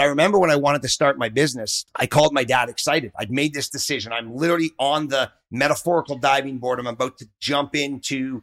[0.00, 3.10] I remember when I wanted to start my business, I called my dad excited.
[3.18, 4.12] I'd made this decision.
[4.12, 6.78] I'm literally on the metaphorical diving board.
[6.78, 8.42] I'm about to jump into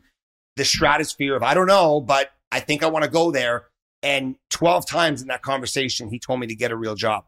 [0.58, 3.68] the stratosphere of, I don't know, but I think I want to go there.
[4.04, 7.24] And 12 times in that conversation, he told me to get a real job.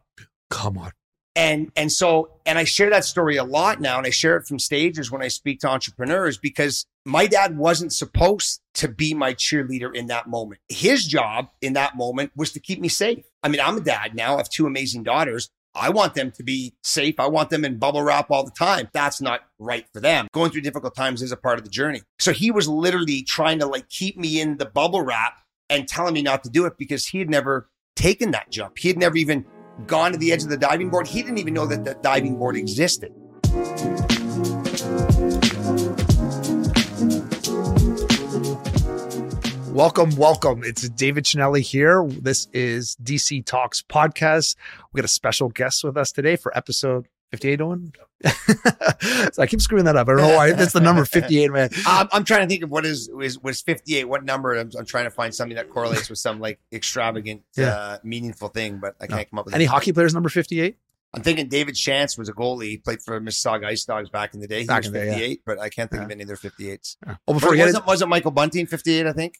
[0.50, 0.92] Come on.
[1.34, 4.46] And and so and I share that story a lot now, and I share it
[4.46, 9.34] from stages when I speak to entrepreneurs because my dad wasn't supposed to be my
[9.34, 10.60] cheerleader in that moment.
[10.68, 13.24] His job in that moment was to keep me safe.
[13.42, 14.34] I mean, I'm a dad now.
[14.34, 15.50] I have two amazing daughters.
[15.74, 17.20] I want them to be safe.
[17.20, 18.88] I want them in bubble wrap all the time.
[18.92, 20.26] That's not right for them.
[20.32, 22.02] Going through difficult times is a part of the journey.
[22.18, 26.14] So he was literally trying to like keep me in the bubble wrap and telling
[26.14, 28.78] me not to do it because he had never taken that jump.
[28.78, 29.44] He had never even
[29.86, 31.06] gone to the edge of the diving board.
[31.06, 33.12] He didn't even know that the diving board existed.
[39.78, 40.64] Welcome, welcome.
[40.64, 42.04] It's David Cinelli here.
[42.08, 44.56] This is DC Talks podcast.
[44.92, 47.92] We got a special guest with us today for episode 58 Owen.
[48.24, 50.08] so I keep screwing that up.
[50.08, 50.50] I don't know why.
[50.50, 51.68] That's the number 58, man.
[51.86, 54.08] I'm, I'm trying to think of what is was, was 58.
[54.08, 54.56] What number?
[54.56, 57.68] I'm, I'm trying to find something that correlates with some like extravagant, Yeah.
[57.68, 59.24] uh, meaningful thing, but I can't No.
[59.26, 59.68] come up with Any it.
[59.68, 60.76] hockey players number 58?
[61.14, 62.64] I'm thinking David Chance was a goalie.
[62.64, 64.62] He played for Mississauga Ice Dogs back in the day.
[64.62, 65.12] He Back was in the day, yeah.
[65.12, 66.96] 58, but I can't think of any of their 58s.
[67.28, 69.06] Oh, before get wasn't, wasn't Michael Bunting 58?
[69.06, 69.36] I think.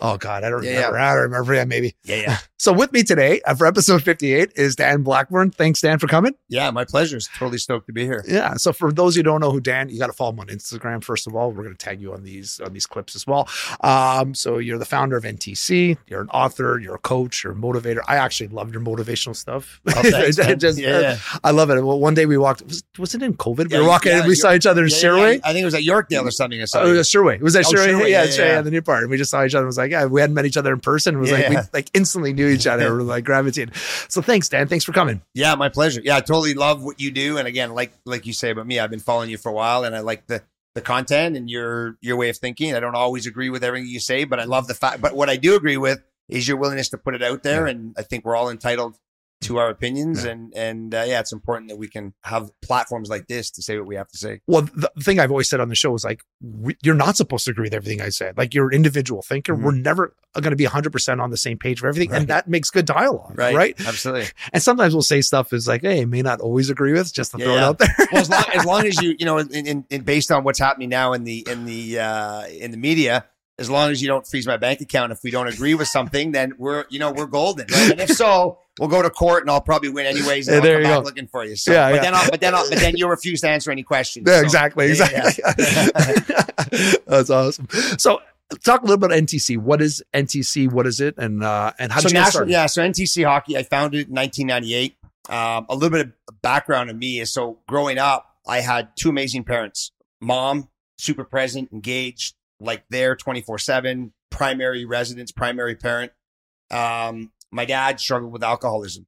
[0.00, 0.42] Oh, God.
[0.42, 0.98] I don't Yeah, remember.
[0.98, 1.54] I don't remember.
[1.54, 1.94] Yeah, maybe.
[2.04, 5.50] Yeah, yeah, So with me today uh, for episode 58 is Dan Blackburn.
[5.50, 6.34] Thanks, Dan, for coming.
[6.48, 6.70] yeah.
[6.72, 7.16] My pleasure.
[7.16, 8.24] It's totally stoked to be here.
[8.26, 8.54] Yeah.
[8.54, 11.02] So for those who don't know who Dan, you got to follow him on Instagram.
[11.04, 13.48] First of all, we're going to tag you on these on these clips as well.
[13.80, 15.96] Um, so you're the founder of NTC.
[16.06, 16.78] You're an author.
[16.80, 17.42] You're a coach.
[17.44, 17.98] You're a motivator.
[18.06, 19.80] I actually love your motivational stuff.
[19.88, 21.18] Oh, thanks, I just- yeah, yeah.
[21.44, 21.80] I love it.
[21.84, 22.62] Well, one day we walked.
[22.62, 23.70] Was, was it in COVID?
[23.70, 25.32] Yeah, we were walking yeah, and we saw each other in Yeah, yeah, Sherway.
[25.34, 25.40] yeah.
[25.44, 26.60] I think it was at Yorkdale or something.
[26.60, 27.40] I saw Oh, it was Sherway.
[27.40, 27.86] Was that Oh, Sherway?
[27.88, 28.44] Sherway, Yeah, yeah, yeah.
[28.54, 29.02] yeah, the new part.
[29.02, 29.64] And we just saw each other.
[29.64, 31.14] It was like, yeah, we hadn't met each other in person.
[31.14, 32.90] It was like we like instantly knew each other.
[32.90, 33.74] we were like gravitated.
[34.08, 34.66] So thanks, Dan.
[34.68, 35.22] Thanks for coming.
[35.34, 36.00] Yeah, my pleasure.
[36.02, 37.38] Yeah, I totally love what you do.
[37.38, 39.84] And again, like like you say about me, I've been following you for a while,
[39.84, 40.42] and I like the
[40.74, 42.74] the content and your your way of thinking.
[42.74, 45.00] I don't always agree with everything you say, but I love the fact.
[45.00, 47.94] But what I do agree with is your willingness to put it out there, and
[47.98, 48.98] I think we're all entitled
[49.42, 50.24] to our opinions.
[50.24, 50.30] Yeah.
[50.32, 53.76] And and uh, yeah, it's important that we can have platforms like this to say
[53.78, 54.40] what we have to say.
[54.46, 57.44] Well, the thing I've always said on the show is like, we, you're not supposed
[57.46, 58.36] to agree with everything I said.
[58.38, 59.54] Like, you're an individual thinker.
[59.54, 59.62] Mhm.
[59.62, 62.10] We're never going to be 100% on the same page for everything.
[62.10, 62.20] Right.
[62.20, 63.34] And that makes good dialogue.
[63.36, 63.54] Right.
[63.54, 64.28] Right, absolutely.
[64.54, 67.38] And sometimes we'll say stuff is like, hey, may not always agree with, just to
[67.38, 67.94] Yeah, throw it out there.
[68.12, 70.58] well, as long, as long as you, you know, in, in, in based on what's
[70.58, 73.26] happening now in the in the uh, in the media,
[73.62, 76.32] as long as you don't freeze my bank account if we don't agree with something,
[76.32, 77.66] then we're you know we're golden.
[77.70, 77.92] Right?
[77.92, 80.48] And if so, we'll go to court and I'll probably win anyways.
[80.48, 81.02] And Yeah, I'll there come you go.
[81.04, 81.56] looking for you.
[81.56, 82.02] So, Yeah, but yeah.
[82.02, 84.26] then I'll, but then I'll, but then you'll refuse to answer any questions.
[84.28, 84.92] Yeah, So, exactly.
[84.92, 86.98] yeah, yeah, Exactly.
[87.06, 87.68] That's awesome.
[87.98, 88.20] So,
[88.64, 89.58] talk a little bit about NTC.
[89.58, 90.70] What is NTC?
[90.70, 91.14] What is it?
[91.18, 92.50] And uh, and how so did you national, started?
[92.52, 92.66] yeah.
[92.66, 94.96] So NTC hockey, I founded it in 1998.
[95.28, 99.08] Um, a little bit of background on me is so growing up, I had two
[99.10, 99.92] amazing parents.
[100.20, 100.68] Mom,
[100.98, 106.12] super present, engaged, like there 24 seven, primary residence, primary parent.
[106.70, 109.06] Um, my dad struggled with alcoholism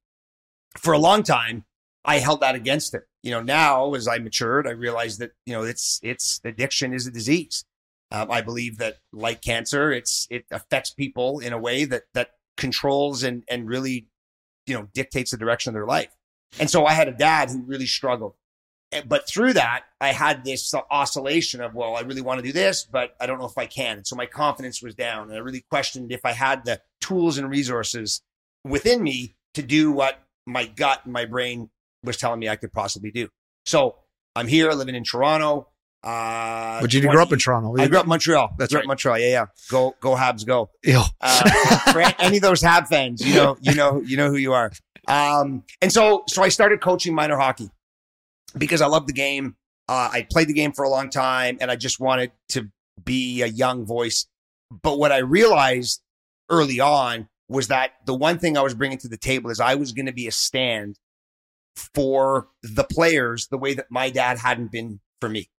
[0.77, 1.65] for a long time.
[2.03, 3.01] I held that against him.
[3.23, 7.07] You know, now as I matured, I realized that, you know, it's, it's addiction is
[7.07, 7.65] a disease.
[8.11, 12.29] Um, I believe that like cancer, it's, it affects people in a way that, that
[12.55, 14.07] controls and, and really,
[14.67, 16.15] you know, dictates the direction of their life.
[16.59, 18.35] And so I had a dad who really struggled.
[19.05, 22.85] But through that, I had this oscillation of, well, I really want to do this,
[22.85, 23.97] but I don't know if I can.
[23.97, 25.29] And so my confidence was down.
[25.29, 28.21] And I really questioned if I had the tools and resources
[28.63, 31.69] within me to do what my gut and my brain
[32.03, 33.29] was telling me I could possibly do.
[33.65, 33.95] So
[34.35, 35.69] I'm here living in Toronto.
[36.03, 37.75] Uh, But you didn't grow up in Toronto.
[37.81, 38.53] I grew up in Montreal.
[38.59, 38.87] That's grew right.
[38.87, 39.17] Montreal.
[39.17, 39.45] Yeah, yeah.
[39.71, 40.69] Go, go Habs, go.
[40.83, 41.01] Ew.
[41.19, 44.53] Uh, for any of those Hab fans, you know, you know, you know who you
[44.53, 44.71] are.
[45.07, 47.69] Um, and so, so I started coaching minor hockey
[48.57, 49.55] because I love the game.
[49.87, 52.69] Uh, I played the game for a long time, and I just wanted to
[53.03, 54.27] be a young voice.
[54.71, 56.01] But what I realized
[56.49, 59.75] early on was that the one thing I was bringing to the table is I
[59.75, 60.97] was going to be a stand
[61.93, 65.49] for the players the way that my dad hadn't been for me.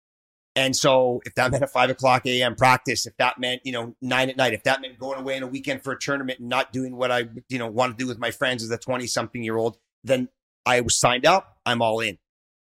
[0.56, 3.94] And so if that meant a five o'clock AM practice, if that meant, you know,
[4.00, 6.48] nine at night, if that meant going away on a weekend for a tournament and
[6.48, 9.06] not doing what I, you know, want to do with my friends as a 20
[9.06, 10.28] something year old, then
[10.64, 11.58] I was signed up.
[11.66, 12.18] I'm all in.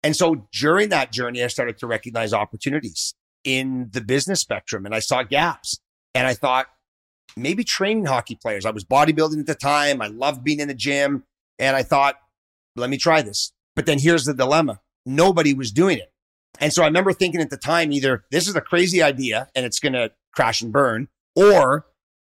[0.07, 4.95] And so during that journey, I started to recognize opportunities in the business spectrum and
[4.95, 5.81] I saw gaps
[6.15, 6.67] and I thought
[7.37, 8.65] maybe training hockey players.
[8.65, 10.01] I was bodybuilding at the time.
[10.01, 11.25] I loved being in the gym
[11.59, 12.15] and I thought,
[12.77, 13.51] let me try this.
[13.75, 14.81] But then here's the dilemma.
[15.05, 16.13] Nobody was doing it.
[16.61, 19.67] And so I remember thinking at the time, either this is a crazy idea and
[19.67, 21.87] it's going to crash and burn, or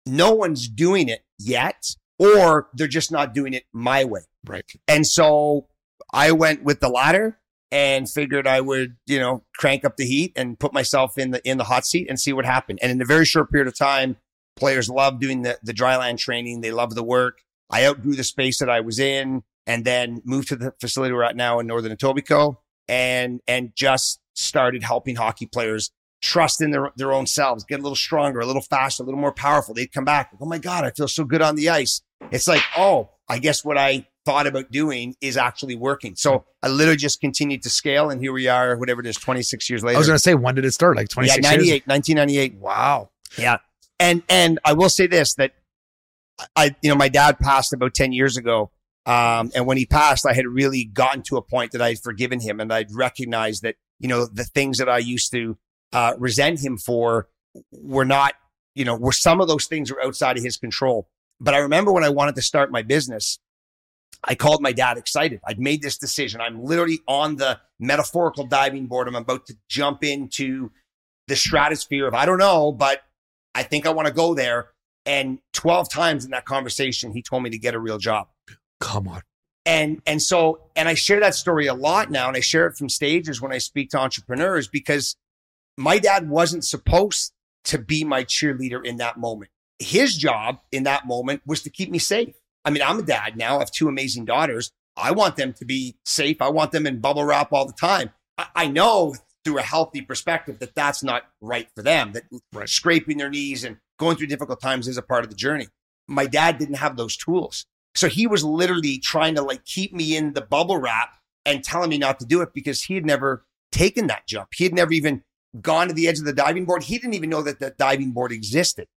[0.07, 1.85] no one's doing it yet.
[2.17, 4.21] or they're just not doing it my way.
[4.43, 4.65] Right.
[4.87, 5.67] And so
[6.11, 7.39] I went with the latter
[7.71, 11.47] and figured I would, you know, crank up the heat and put myself in the
[11.47, 12.79] in the hot seat and see what happened.
[12.81, 14.17] And in a very short period of time,
[14.55, 16.61] players love doing the the dryland training.
[16.61, 17.41] They love the work.
[17.69, 21.23] I outgrew the space that I was in and then moved to the facility we're
[21.23, 22.57] at now in Northern Etobicoke
[22.87, 27.83] and and just started helping hockey players trust in their, their own selves, get a
[27.83, 29.73] little stronger, a little faster, a little more powerful.
[29.73, 30.31] They'd come back.
[30.41, 32.01] Oh my God, I feel so good on the ice.
[32.31, 36.15] It's like, oh, I guess what I thought about doing is actually working.
[36.15, 39.67] So I literally just continued to scale and here we are, whatever it is, 26
[39.71, 39.95] years later.
[39.95, 40.97] I was going to say, when did it start?
[40.97, 41.81] Like 26 yeah, 98, years?
[41.87, 42.55] 1998.
[42.59, 43.09] Wow.
[43.39, 43.57] Yeah.
[43.99, 45.53] And, and I will say this, that
[46.55, 48.69] I, you know, my dad passed about 10 years ago.
[49.07, 51.99] Um, and when he passed, I had really gotten to a point that I had
[51.99, 55.57] forgiven him and I'd recognized that, you know, the things that I used to,
[55.91, 57.29] uh, resent him for
[57.71, 58.35] were not,
[58.75, 61.09] you know, were some of those things were outside of his control.
[61.41, 63.39] But I remember when I wanted to start my business,
[64.23, 65.39] I called my dad excited.
[65.45, 66.41] I'd made this decision.
[66.41, 69.07] I'm literally on the metaphorical diving board.
[69.07, 70.71] I'm about to jump into
[71.27, 73.01] the stratosphere of, I don't know, but
[73.55, 74.69] I think I want to go there.
[75.05, 78.27] And 12 times in that conversation, he told me to get a real job.
[78.79, 79.21] Come on.
[79.65, 82.27] And, and so, and I share that story a lot now.
[82.27, 85.15] And I share it from stages when I speak to entrepreneurs because
[85.77, 87.31] my dad wasn't supposed
[87.65, 89.51] to be my cheerleader in that moment.
[89.79, 92.35] His job in that moment was to keep me safe.
[92.65, 93.57] I mean, I'm a dad now.
[93.57, 94.71] I have two amazing daughters.
[94.97, 96.41] I want them to be safe.
[96.41, 98.11] I want them in bubble wrap all the time.
[98.37, 99.15] I, I know
[99.45, 102.23] through a healthy perspective that that's not right for them, that
[102.53, 102.67] right.
[102.67, 105.67] scraping their knees and going through difficult times is a part of the journey.
[106.07, 107.65] My dad didn't have those tools.
[107.95, 111.13] So he was literally trying to like keep me in the bubble wrap
[111.45, 114.49] and telling me not to do it because he had never taken that jump.
[114.55, 115.23] He had never even
[115.61, 116.83] gone to the edge of the diving board.
[116.83, 118.87] He didn't even know that the diving board existed.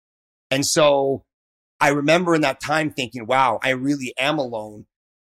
[0.51, 1.25] And so
[1.83, 4.87] I remember in that time thinking, wow, I really am alone.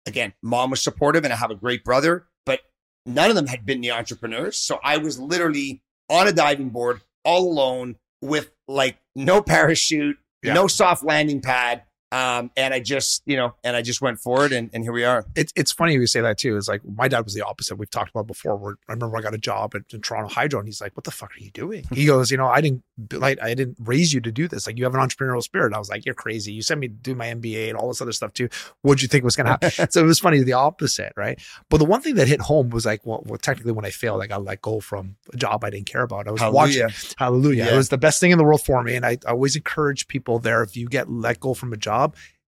[0.07, 2.61] Again, mom was supportive and I have a great brother, but
[3.05, 4.57] none of them had been the entrepreneurs.
[4.57, 10.55] So I was literally on a diving board all alone with like no parachute, yeah.
[10.55, 14.53] no soft landing pad, um, and I just, you know, and I just went forward
[14.53, 15.27] and, and here we are.
[15.35, 16.57] It's, it's funny you say that too.
[16.57, 17.77] It's like my dad was the opposite.
[17.77, 20.61] We've talked about before where I remember I got a job at, in Toronto Hydro
[20.61, 21.85] and he's like, what the fuck are you doing?
[21.97, 22.83] He goes, you know, I didn't
[23.13, 24.67] like, I didn't raise you to do this.
[24.67, 25.73] Like you have an entrepreneurial spirit.
[25.73, 26.53] I was like, you're crazy.
[26.53, 28.51] You sent me to do my MBA and all this other stuff too.
[28.83, 29.71] What'd you think was going to happen?
[29.91, 31.15] so it was funny, the opposite.
[31.17, 31.41] Right.
[31.71, 34.23] But the one thing that hit home was like, well, well, technically when I failed,
[34.23, 36.29] I got let go from a job I didn't care about.
[36.29, 36.85] I was hallelujah.
[36.85, 37.65] watching hallelujah.
[37.65, 37.75] Yeah.
[37.75, 38.95] It was the best thing in the world for me.
[38.95, 40.63] And I, I always encourage people there.
[40.63, 41.96] If you get let go from a job,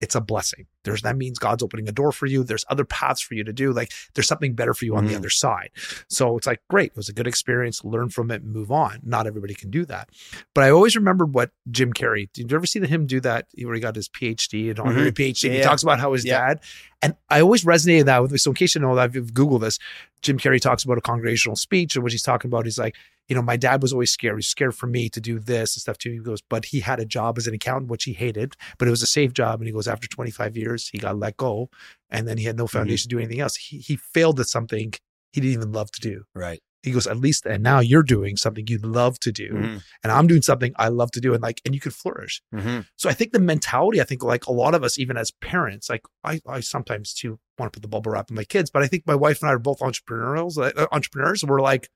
[0.02, 0.66] it's a blessing.
[0.84, 2.44] There's that means God's opening a door for you.
[2.44, 3.72] There's other paths for you to do.
[3.72, 5.10] Like there's something better for you on mm.
[5.10, 5.70] the other side.
[6.10, 6.88] So it's like, great.
[6.88, 7.86] It was a good experience.
[7.86, 9.00] Learn from it and move on.
[9.04, 10.10] Not everybody can do that.
[10.56, 13.46] But I always remembered what Jim Carrey, did you ever see him do that?
[13.62, 15.22] Where he got his PhD and honorary mm-hmm.
[15.22, 15.44] PhD.
[15.50, 16.48] Yeah, he talks about how his yeah.
[16.48, 16.62] dad,
[17.04, 18.40] and I always resonated that with me.
[18.40, 19.78] So in case you know that, I've Googled this,
[20.24, 22.66] Jim Carrey talks about a congregational speech and what he's talking about.
[22.66, 22.96] He's like,
[23.32, 24.36] you know, my dad was always scared.
[24.36, 26.12] He's scared for me to do this and stuff too.
[26.12, 28.92] He goes, but he had a job as an accountant, which he hated, but it
[28.92, 29.62] was a safe job.
[29.62, 31.70] And he goes, after 25 years, he got let go
[32.10, 32.78] and then he had no mm-hmm.
[32.78, 33.20] foundation mm-hmm.
[33.20, 33.56] to do anything else.
[33.56, 34.96] He, he failed at something
[35.32, 36.24] he didn't even love to do.
[36.36, 36.60] Right.
[36.84, 39.54] He goes, at least, and now you're doing something you love to do.
[39.54, 39.78] Mm-hmm.
[40.04, 41.34] And I'm doing something I love to do.
[41.34, 42.42] And like, and you can flourish.
[42.54, 42.82] Mm-hmm.
[42.98, 45.90] So I think the mentality, I think like a lot of us, even as parents,
[45.90, 48.84] like I, I sometimes too want to put the bubble wrap in my kids, but
[48.84, 51.46] I think my wife and I are both entrepreneurs, uh, entrepreneurs.
[51.46, 51.88] We're like,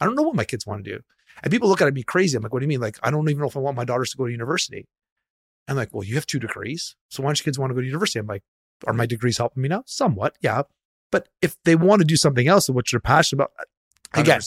[0.00, 1.00] I don't know what my kids want to do.
[1.42, 2.36] And people look at me crazy.
[2.36, 2.80] I'm like, what do you mean?
[2.80, 4.86] Like, I don't even know if I want my daughters to go to university.
[5.68, 6.96] I'm like, well, you have two degrees.
[7.10, 8.18] So why don't your kids want to go to university?
[8.18, 8.42] I'm like,
[8.86, 9.84] are my degrees helping me now?
[9.86, 10.62] Somewhat, yeah.
[11.10, 14.40] But if they want to do something else and what you're passionate about, uh, again,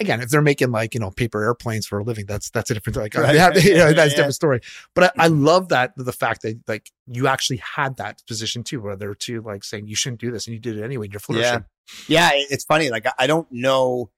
[0.00, 2.74] again, if they're making like you know paper airplanes for a living, that's that's a
[2.74, 3.34] different like right.
[3.34, 4.60] have, you know, that's a different story.
[4.94, 5.44] But I, I, mm-hmm.
[5.44, 9.42] love that the fact that like you actually had that position too, where they're too
[9.42, 11.06] like saying you shouldn't do this and you did it anyway.
[11.06, 11.64] And you're flourishing.
[12.08, 12.44] Yeah, yeah.
[12.50, 12.90] It's funny.
[12.90, 14.10] Like I don't know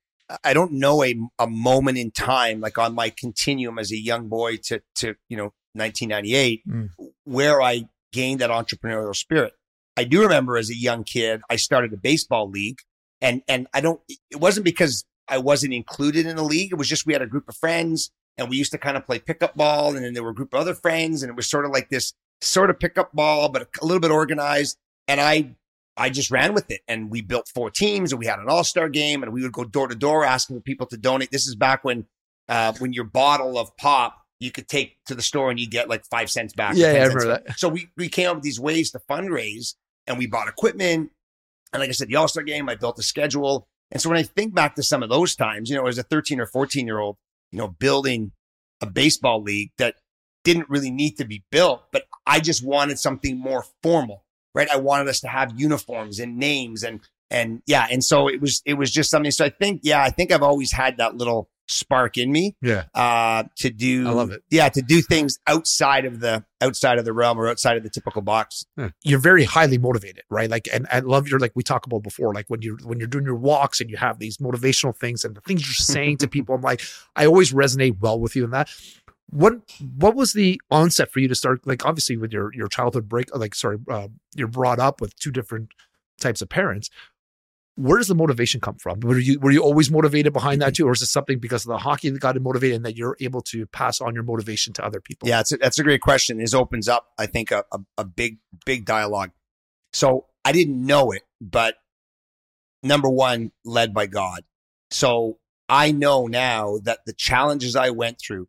[0.44, 4.28] I don't know a, a moment in time, like on my continuum as a young
[4.28, 6.88] boy to, to, you know, 1998, mm.
[7.24, 9.54] where I gained that entrepreneurial spirit.
[9.96, 12.78] I do remember as a young kid, I started a baseball league
[13.20, 16.72] and, and I don't, it wasn't because I wasn't included in the league.
[16.72, 19.06] It was just, we had a group of friends and we used to kind of
[19.06, 19.96] play pickup ball.
[19.96, 21.88] And then there were a group of other friends and it was sort of like
[21.90, 24.76] this sort of pickup ball, but a little bit organized.
[25.08, 25.56] And I
[25.98, 28.64] I just ran with it and we built four teams and we had an all
[28.64, 31.30] star game and we would go door to door asking for people to donate.
[31.30, 32.06] This is back when,
[32.48, 35.88] uh, when your bottle of pop you could take to the store and you get
[35.88, 36.74] like five cents back.
[36.76, 37.44] Yeah, yeah I remember back.
[37.46, 37.58] that.
[37.58, 39.74] So we, we came up with these ways to fundraise
[40.06, 41.10] and we bought equipment.
[41.72, 43.66] And like I said, the all star game, I built a schedule.
[43.90, 46.02] And so when I think back to some of those times, you know, as a
[46.02, 47.16] 13 or 14 year old,
[47.50, 48.32] you know, building
[48.80, 49.96] a baseball league that
[50.44, 54.24] didn't really need to be built, but I just wanted something more formal,
[54.54, 54.68] right?
[54.70, 57.00] I wanted us to have uniforms and names and
[57.30, 59.30] and yeah, and so it was it was just something.
[59.30, 62.84] So I think yeah, I think I've always had that little spark in me Yeah.
[62.94, 64.42] uh to do I love it.
[64.50, 67.90] yeah to do things outside of the outside of the realm or outside of the
[67.90, 68.64] typical box
[69.04, 70.48] You're very highly motivated, right?
[70.48, 73.06] Like, and I love your like we talked about before, like when you're when you're
[73.06, 76.28] doing your walks and you have these motivational things and the things you're saying to
[76.36, 76.54] people.
[76.54, 76.80] I'm like,
[77.14, 78.70] I always resonate well with you in that.
[79.30, 79.60] What
[79.96, 81.66] what was the onset for you to start?
[81.66, 85.30] Like, obviously, with your your childhood break, like sorry, uh, you're brought up with two
[85.30, 85.70] different
[86.20, 86.90] types of parents.
[87.76, 89.00] Where does the motivation come from?
[89.00, 91.68] Were you were you always motivated behind that too, or is it something because of
[91.68, 94.72] the hockey that got you motivated and that you're able to pass on your motivation
[94.74, 95.28] to other people?
[95.28, 96.38] Yeah, it's a, that's a great question.
[96.38, 99.30] This opens up, I think, a, a, a big, big dialogue.
[99.92, 101.76] So I didn't know it, but
[102.82, 104.44] number one, led by God.
[104.90, 108.48] So I know now that the challenges I went through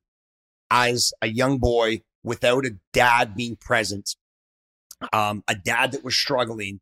[0.71, 4.15] as a young boy without a dad being present,
[5.13, 6.79] um, a dad that was struggling,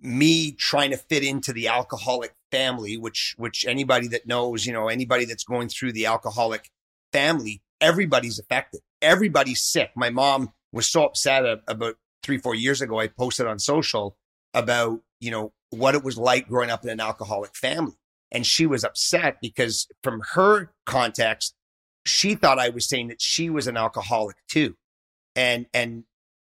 [0.00, 4.88] me trying to fit into the alcoholic family, which, which anybody that knows, you know,
[4.88, 6.70] anybody that's going through the alcoholic
[7.12, 8.80] family, everybody's affected.
[9.02, 9.90] Everybody's sick.
[9.96, 13.00] My mom was so upset about three, four years ago.
[13.00, 14.16] I posted on social
[14.54, 17.94] about, you know, what it was like growing up in an alcoholic family.
[18.32, 21.54] And she was upset because from her context,
[22.04, 24.76] she thought I was saying that she was an alcoholic too.
[25.36, 26.04] And, and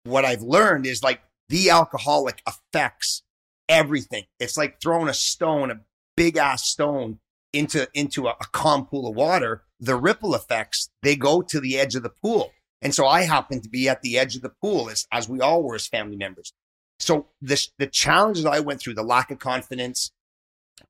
[0.04, 3.22] what I've learned is like the alcoholic affects
[3.68, 4.24] everything.
[4.38, 5.80] It's like throwing a stone, a
[6.16, 7.18] big ass stone
[7.52, 9.62] into, into a, a calm pool of water.
[9.80, 12.52] The ripple effects, they go to the edge of the pool.
[12.82, 15.40] And so I happened to be at the edge of the pool as, as we
[15.40, 16.52] all were as family members.
[17.00, 20.12] So this, the challenges I went through, the lack of confidence,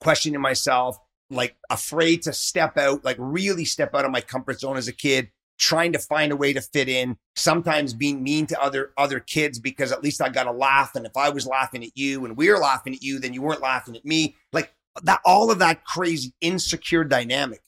[0.00, 0.98] questioning myself,
[1.30, 4.92] like afraid to step out, like really step out of my comfort zone as a
[4.92, 9.20] kid, trying to find a way to fit in, sometimes being mean to other other
[9.20, 10.94] kids because at least I got a laugh.
[10.94, 13.42] And if I was laughing at you and we were laughing at you, then you
[13.42, 14.36] weren't laughing at me.
[14.52, 17.60] Like that, all of that crazy insecure dynamic.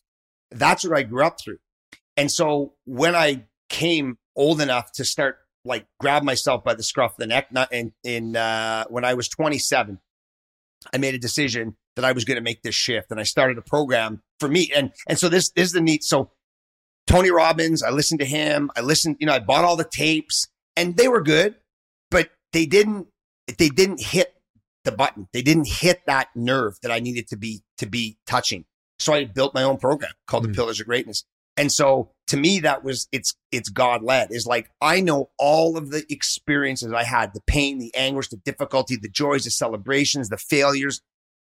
[0.50, 1.58] That's what I grew up through.
[2.16, 7.12] And so when I came old enough to start like grab myself by the scruff
[7.12, 10.00] of the neck, not in, in uh, when I was 27,
[10.92, 13.58] I made a decision that I was going to make this shift, and I started
[13.58, 14.70] a program for me.
[14.74, 16.04] And and so this, this is the neat.
[16.04, 16.30] So
[17.06, 18.70] Tony Robbins, I listened to him.
[18.76, 21.56] I listened, you know, I bought all the tapes, and they were good,
[22.10, 23.08] but they didn't
[23.58, 24.34] they didn't hit
[24.84, 25.28] the button.
[25.32, 28.64] They didn't hit that nerve that I needed to be to be touching.
[28.98, 30.48] So I built my own program called Mm.
[30.48, 31.24] the Pillars of Greatness.
[31.56, 34.28] And so to me, that was it's it's God led.
[34.30, 38.36] Is like I know all of the experiences I had, the pain, the anguish, the
[38.36, 41.00] difficulty, the joys, the celebrations, the failures,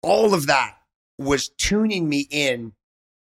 [0.01, 0.77] all of that
[1.17, 2.73] was tuning me in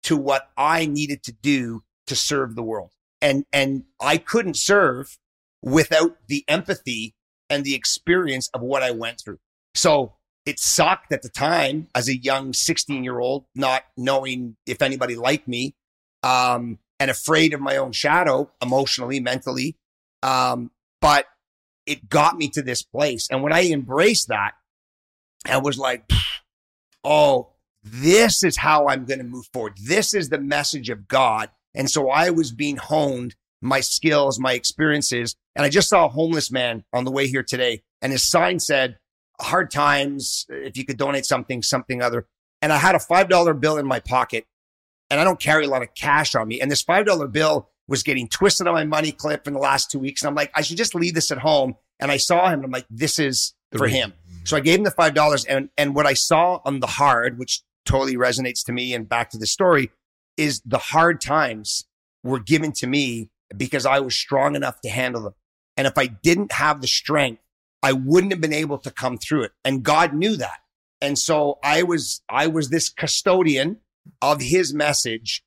[0.04, 2.92] to what I needed to do to serve the world.
[3.22, 5.18] And and I couldn't serve
[5.62, 7.16] without the empathy
[7.50, 9.40] and the experience of what I went through.
[9.76, 14.82] So it sucked at the time as a young 16 year old, not knowing if
[14.82, 15.76] anybody liked me,
[16.24, 19.78] um, and afraid of my own shadow emotionally, mentally.
[20.24, 21.26] Um, but
[21.86, 23.28] it got me to this place.
[23.30, 24.54] And when I embraced that,
[25.46, 26.10] I was like,
[27.04, 27.50] oh,
[27.84, 29.74] this is how I'm going to move forward.
[29.84, 31.50] This is the message of God.
[31.74, 35.36] And so I was being honed, my skills, my experiences.
[35.56, 37.84] And I just saw a homeless man on the way here today.
[38.02, 38.98] And his sign said,
[39.40, 42.28] hard times, if you could donate something, something other.
[42.62, 44.46] And I had a $5 bill in my pocket
[45.10, 46.62] and I don't carry a lot of cash on me.
[46.62, 50.00] And this $5 bill was getting twisted on my money clip in the last two
[50.00, 50.22] weeks.
[50.22, 51.76] And I'm like, I should just leave this at home.
[52.00, 54.00] And I saw him and I'm like, this is The for reason.
[54.00, 54.14] him.
[54.44, 57.38] So I gave him the five dollars, and and what I saw on the hard,
[57.38, 59.92] which totally resonates to me, and back to the story,
[60.38, 61.86] is the hard times
[62.24, 65.34] were given to me because I was strong enough to handle them.
[65.78, 67.42] And if I didn't have the strength,
[67.84, 69.52] I wouldn't have been able to come through it.
[69.66, 70.60] And God knew that.
[71.02, 73.78] And so I was I was this custodian
[74.22, 75.44] of His message,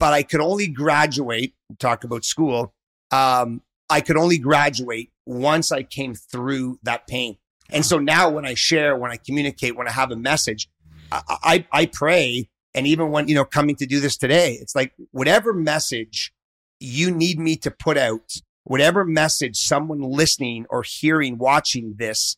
[0.00, 1.54] but I could only graduate.
[1.78, 2.74] Talk about school.
[3.10, 7.36] Um, I could only graduate once I came through that pain.
[7.70, 10.68] And so now when I share, when I communicate, when I have a message,
[11.12, 12.48] I, I, I pray.
[12.74, 16.32] And even when, you know, coming to do this today, it's like whatever message
[16.80, 18.32] you need me to put out,
[18.64, 22.36] whatever message someone listening or hearing, watching this,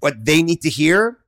[0.00, 1.18] what they need to hear,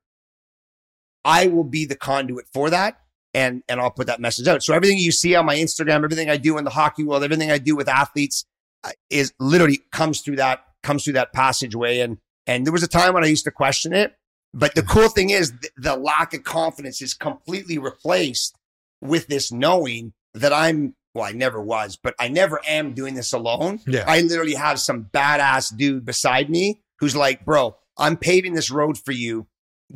[1.23, 2.99] I will be the conduit for that.
[3.35, 4.63] And, and I'll put that message out.
[4.63, 7.51] So everything you see on my Instagram, everything I do in the hockey world, everything
[7.51, 8.45] I do with athletes
[8.83, 11.99] uh, is literally comes through that, comes through that passageway.
[11.99, 12.17] And,
[12.49, 14.15] and there was a time when I used to question it.
[14.55, 14.89] But the mm-hmm.
[14.89, 18.55] cool thing is th- the lack of confidence is completely replaced
[19.01, 23.33] with this knowing that I'm well, I never was, but I never am doing this
[23.33, 23.79] alone.
[23.85, 24.05] Yeah.
[24.07, 28.97] I literally have some badass dude beside me who's like, bro, I'm paving this road
[28.97, 29.47] for you.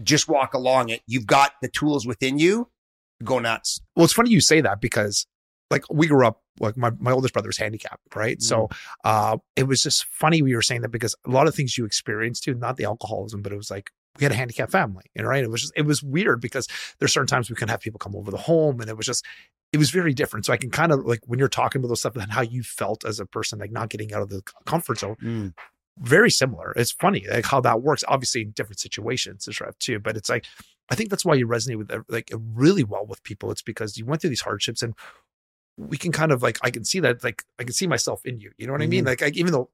[0.02, 1.02] Just walk along it.
[1.08, 2.70] You've got the tools within you.
[3.24, 3.80] Go nuts.
[3.96, 5.26] Well, it's funny you say that because
[5.72, 8.42] like we grew up like my, my oldest brother was handicapped, right?
[8.42, 8.70] So
[9.04, 11.86] uh it was just funny we were saying that because a lot of things you
[11.86, 15.24] experienced too, not the alcoholism, but it was like we had a handicapped family, you
[15.24, 15.44] know, right?
[15.44, 16.68] It was just it was weird because
[17.00, 19.26] there's certain times we couldn't have people come over the home and it was just
[19.72, 20.46] it was very different.
[20.46, 22.62] So I can kind of like when you're talking about those stuff and how you
[22.62, 25.16] felt as a person, like not getting out of the comfort zone,
[26.00, 26.74] very similar.
[26.76, 28.04] It's funny like how that works.
[28.08, 30.00] Obviously, in different situations, is right too.
[30.00, 30.46] But it's like
[30.90, 33.52] I think that's why you resonate with like really well with people.
[33.52, 34.94] It's because you went through these hardships, and
[35.78, 38.40] we can kind of like I can see that like I can see myself in
[38.40, 38.52] you.
[38.58, 39.06] You know what I mean?
[39.06, 39.70] Like, like even though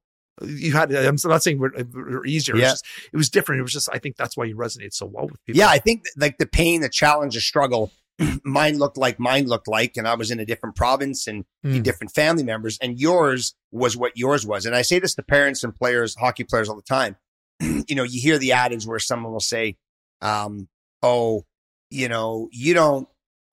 [0.45, 2.55] you had, I'm not saying we're, we're easier.
[2.55, 2.71] It, Yeah.
[2.71, 3.59] was just, it was different.
[3.59, 5.59] It was just I think that's why you resonate so well with people.
[5.59, 7.91] Yeah, I think like the pain, the challenge, the struggle,
[8.45, 11.83] mine looked like mine looked like, and I was in a different province and Mm.
[11.83, 14.65] different family members, and yours was what yours was.
[14.65, 17.17] And I say this to parents and players, hockey players all the time.
[17.59, 19.75] you know, you hear the adage where someone will say,
[20.21, 20.69] um,
[21.03, 21.45] "Oh,
[21.91, 23.09] you know, you don't."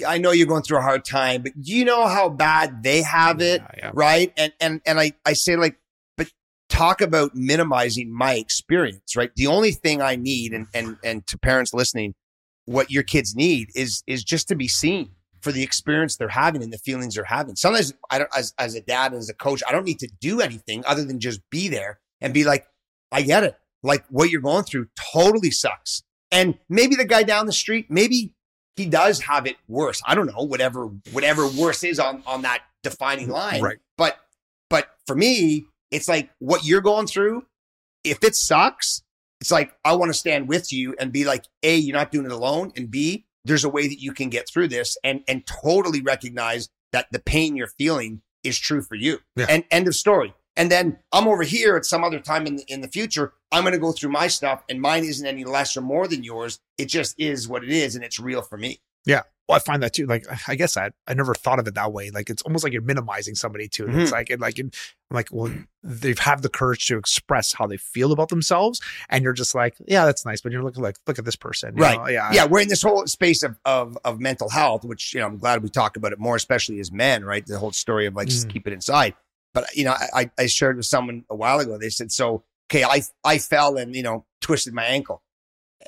[0.07, 3.41] I know you're going through a hard time, but you know how bad they have
[3.41, 3.63] it?
[3.63, 3.91] Yeah, yeah.
[3.95, 5.79] right and and and i i say like
[6.17, 6.31] but
[6.69, 11.39] talk about minimizing my experience right the only thing i need and and and to
[11.39, 12.15] parents listening
[12.67, 15.11] what your kids need is is just to be seen
[15.41, 18.75] for the experience they're having and the feelings they're having sometimes i don't as, as
[18.75, 21.41] a dad and as a coach i don't need to do anything other than just
[21.51, 22.67] be there and be like
[23.13, 27.47] i get it like what you're going through totally sucks and maybe the guy down
[27.47, 28.35] the street maybe
[28.77, 32.63] he does have it worse i don't know whatever whatever worse is on on that
[32.83, 33.79] defining line Right.
[33.97, 34.19] but
[34.71, 37.47] but for me, it's like what you're going through.
[38.03, 39.03] If it sucks,
[39.41, 42.27] it's like I want to stand with you and be like, A, you're not doing
[42.27, 45.47] it alone, and B, there's a way that you can get through this and and
[45.47, 49.19] totally recognize that the pain you're feeling is true for you.
[49.37, 49.47] Yeah.
[49.49, 50.35] And end of story.
[50.57, 53.33] And then I'm over here at some other time in the, in the future.
[53.53, 56.25] I'm going to go through my stuff, and mine isn't any less or more than
[56.25, 56.61] yours.
[56.79, 58.81] It just is what it is, and it's real for me.
[59.05, 59.23] Yeah.
[59.49, 60.07] Well, I find that too.
[60.07, 62.11] Like, I guess I I never thought of it that way.
[62.11, 63.87] Like, it's almost like you're minimizing somebody too.
[63.87, 64.13] It's Mhm.
[64.13, 64.75] like, and like, and
[65.09, 65.53] I'm like, well,
[65.85, 69.77] they have the courage to express how they feel about themselves, and you're just like,
[69.87, 70.41] yeah, that's nice.
[70.41, 71.97] But you're looking like, look at this person, you Right.
[71.97, 72.09] know?
[72.09, 75.27] Yeah, yeah, we're in this whole space of, of of mental health, which you know
[75.27, 77.47] I'm glad we talk about it more, especially as men, right?
[77.47, 78.53] The whole story of like just Mm.
[78.53, 79.15] keep it inside.
[79.57, 81.79] But you know, I I- shared with someone a while ago.
[81.79, 85.23] They said, "So okay, I I fell and you know twisted my ankle,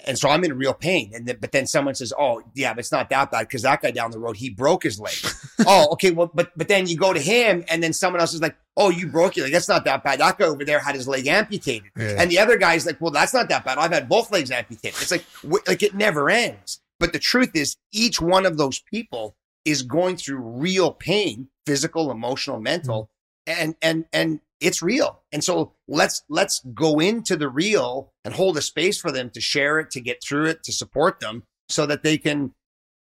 [0.07, 2.81] and so I'm in real pain." And then, but then someone says, "Oh yeah, but
[2.81, 5.17] it's not that bad because that guy down the road he broke his leg."
[5.67, 8.41] oh okay, well, but but then you go to him, and then someone else is
[8.41, 9.53] like, "Oh, you broke your leg.
[9.53, 10.21] That's not that bad.
[10.21, 12.17] That guy over there had his leg amputated." Yeah.
[12.19, 13.77] And the other guy's like, well, that's not that bad.
[13.77, 14.99] I've had both legs amputated.
[15.03, 16.81] It's like, wh- like it never ends.
[16.99, 22.11] But the truth is, each one of those people is going through real pain, physical,
[22.11, 23.11] emotional, mental,
[23.49, 25.23] and and and it's real.
[25.33, 29.41] And so let's let's go into the real and hold a space for them to
[29.41, 32.55] share it, to get through it, to support them, so that they can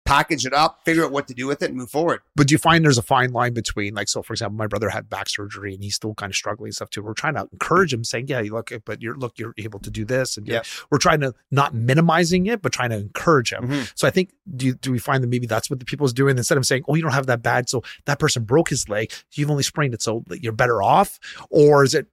[0.05, 2.21] package it up, figure out what to do with it, and move forward.
[2.35, 4.89] But do you find there's a fine line between, like, so for example, my brother
[4.89, 7.01] had back surgery and he's still kind of struggling and stuff too.
[7.01, 9.89] We're trying to encourage him, saying, "Yeah, you look, but you're look, you're able to
[9.89, 10.57] do this," and you're-
[10.91, 13.67] we're trying to not minimizing it, but trying to encourage him.
[13.67, 13.91] Mhm.
[13.95, 16.37] So I think do you, do we find that maybe that's what the people's doing
[16.37, 19.11] instead of saying, "Oh, you don't have that bad, so that person broke his leg,
[19.33, 22.07] you've only sprained it, so you're better off," or is it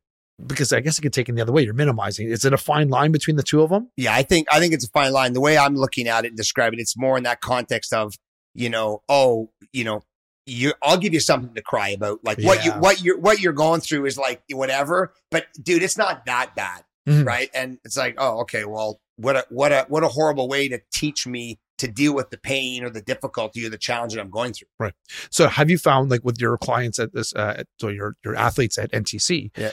[0.46, 1.62] because I guess it could take it the other way?
[1.62, 2.28] You're minimizing.
[2.28, 3.90] Is it a fine line between the two of them?
[3.96, 5.32] Yeah, I think I think it's a fine line.
[5.32, 8.14] The way I'm looking at it and describing it, it's more in that context of,
[8.54, 10.02] you know, oh, you know,
[10.46, 12.20] you I'll give you something to cry about.
[12.24, 15.12] Like what you what you're what you're going through is like whatever.
[15.30, 16.82] But dude, it's not that bad.
[17.08, 17.26] Mhm.
[17.26, 17.50] Right.
[17.52, 20.80] And it's like, oh, okay, well, what a what a what a horrible way to
[20.92, 24.30] teach me to deal with the pain or the difficulty or the challenge that I'm
[24.30, 24.68] going through.
[24.78, 24.94] Right.
[25.30, 28.36] So have you found like with your clients at this, uh, at- so your your
[28.36, 29.50] athletes at NTC?
[29.56, 29.72] Yeah.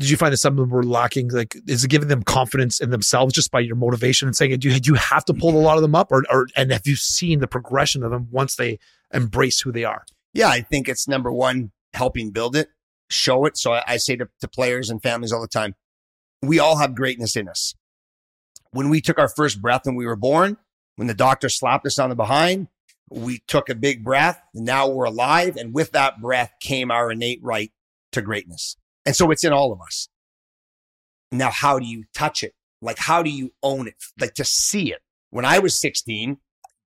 [0.00, 1.28] Did you find that some of them were lacking?
[1.28, 4.70] Like, is it giving them confidence in themselves just by your motivation and saying, do
[4.70, 6.86] you, do you have to pull a lot of them up, or, or and have
[6.86, 8.78] you seen the progression of them once they
[9.12, 10.06] embrace who they are?
[10.32, 12.70] Yeah, I think it's number one, helping build it,
[13.10, 13.58] show it.
[13.58, 15.74] So I, I say to, to players and families all the time,
[16.40, 17.74] we all have greatness in us.
[18.70, 20.56] When we took our first breath when we were born,
[20.96, 22.68] when the doctor slapped us on the behind,
[23.10, 24.40] we took a big breath.
[24.54, 25.56] And now we're alive.
[25.56, 27.72] And with that breath came our innate right
[28.12, 28.76] to greatness.
[29.10, 30.08] And so it's in all of us.
[31.32, 32.54] Now, how do you touch it?
[32.80, 33.96] Like, how do you own it?
[34.20, 35.00] Like to see it.
[35.30, 36.36] When I was 16,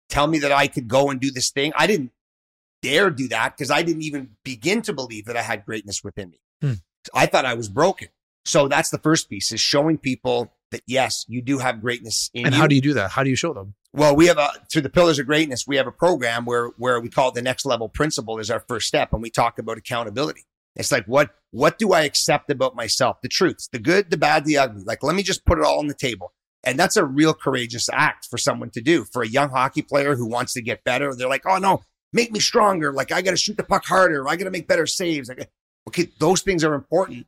[0.09, 1.73] tell me that I could go and do this thing.
[1.75, 2.09] I didn't
[2.81, 6.31] dare do that because I didn't even begin to believe that I had greatness within
[6.31, 6.39] me.
[6.59, 6.73] Hmm.
[7.13, 8.07] I thought I was broken.
[8.45, 12.47] So that's the first piece is showing people that yes, you do have greatness in
[12.47, 12.59] And you.
[12.59, 13.11] how do you do that?
[13.11, 13.75] How do you show them?
[13.93, 16.99] Well, we have a through the pillars of greatness, we have a program where where
[16.99, 19.77] we call it the next level principle is our first step, and we talk about
[19.77, 20.45] accountability.
[20.77, 23.17] It's like what what do I accept about myself?
[23.21, 24.83] The truths, the good, the bad, the ugly.
[24.83, 26.33] Like let me just put it all on the table.
[26.63, 29.05] And that's a real courageous act for someone to do.
[29.05, 31.81] For a young hockey player who wants to get better, they're like, "Oh no,
[32.13, 32.93] make me stronger.
[32.93, 34.27] Like I got to shoot the puck harder.
[34.27, 35.49] I got to make better saves." Like,
[35.87, 37.27] okay, those things are important,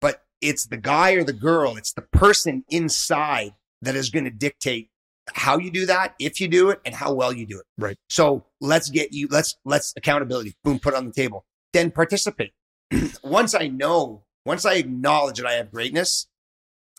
[0.00, 4.30] but it's the guy or the girl, it's the person inside that is going to
[4.30, 4.90] dictate
[5.34, 7.66] how you do that, if you do it, and how well you do it.
[7.78, 7.96] Right.
[8.08, 11.44] So let's get you, let's, let's accountability, boom, put it on the table.
[11.72, 12.52] Then participate.
[13.24, 16.26] once I know, once I acknowledge that I have greatness,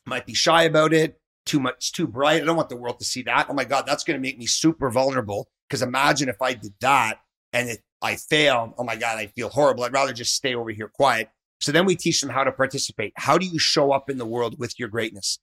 [0.05, 2.41] might be shy about it, too much, too bright.
[2.41, 3.47] I don't want the world to see that.
[3.49, 5.49] Oh my God, that's going to make me super vulnerable.
[5.67, 7.19] Because imagine if I did that
[7.51, 8.73] and it, I failed.
[8.77, 9.83] Oh my God, I feel horrible.
[9.83, 11.29] I'd rather just stay over here quiet.
[11.59, 13.13] So then we teach them how to participate.
[13.15, 15.39] How do you show up in the world with your greatness?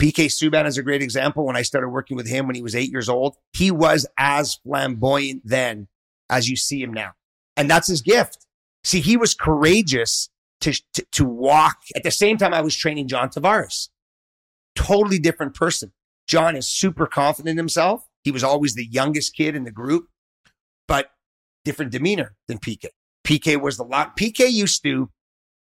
[0.00, 1.46] PK Subban is a great example.
[1.46, 4.56] When I started working with him when he was eight years old, he was as
[4.56, 5.88] flamboyant then
[6.28, 7.12] as you see him now.
[7.56, 8.44] And that's his gift.
[8.84, 10.28] See, he was courageous
[10.60, 13.88] to, to, to walk at the same time I was training John Tavares.
[14.74, 15.92] Totally different person.
[16.26, 18.06] John is super confident in himself.
[18.22, 20.08] He was always the youngest kid in the group,
[20.88, 21.10] but
[21.64, 22.86] different demeanor than PK.
[23.26, 24.16] PK was the lot.
[24.16, 25.10] PK used to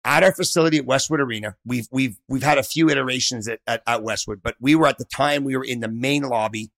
[0.06, 1.56] at our facility at Westwood Arena.
[1.66, 4.98] We've we've we've had a few iterations at, at, at Westwood, but we were at
[4.98, 6.72] the time we were in the main lobby,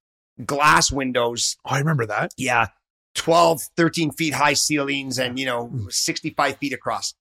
[0.45, 1.57] glass windows.
[1.65, 2.33] Oh, I remember that.
[2.37, 2.67] Yeah,
[3.15, 5.87] 12, 13 feet high ceilings, and you know, hmm.
[5.89, 7.13] 65 feet across.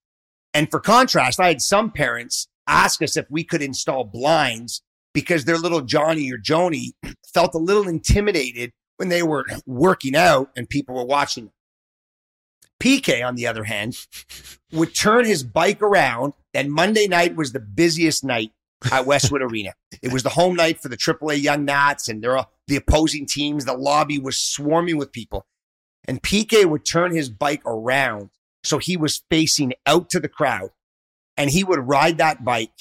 [0.52, 5.44] And for contrast, I had some parents ask us if we could install blinds because
[5.44, 6.90] their little Johnny or Joni
[7.34, 11.52] felt a little intimidated when they were working out and people were watching them.
[12.80, 13.96] PK, on the other hand,
[14.72, 16.32] would turn his bike around.
[16.54, 18.52] And Monday night was the busiest night
[18.90, 19.74] at Westwood Arena.
[20.02, 23.26] It was the home night for the AAA Young Nats and they're all, the opposing
[23.26, 23.64] teams.
[23.64, 25.46] The lobby was swarming with people.
[26.10, 28.30] And PK would turn his bike around
[28.64, 30.70] so he was facing out to the crowd
[31.36, 32.72] and he would ride that bike.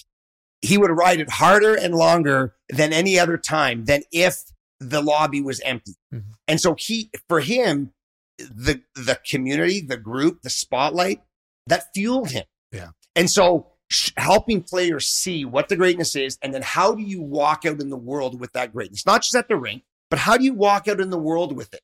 [0.64, 4.46] He would ride it harder and longer than any other time than if
[4.80, 5.94] the lobby was empty.
[6.12, 6.32] Mm-hmm.
[6.48, 7.94] And so he, for him,
[8.40, 11.22] the the community, the group, the spotlight
[11.68, 12.46] that fueled him.
[12.72, 12.90] Yeah.
[13.16, 17.22] And so sh- helping players see what the greatness is and then how do you
[17.22, 19.06] walk out in the world with that greatness?
[19.06, 21.76] Not just at the rink, but how do you walk out in the world with
[21.76, 21.82] it?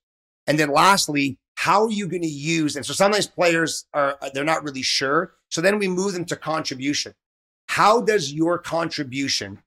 [0.47, 4.43] And then lastly, how are you going to use and so sometimes players are they're
[4.43, 5.33] not really sure.
[5.49, 7.13] So then we move them to contribution.
[7.67, 9.59] How does your contribution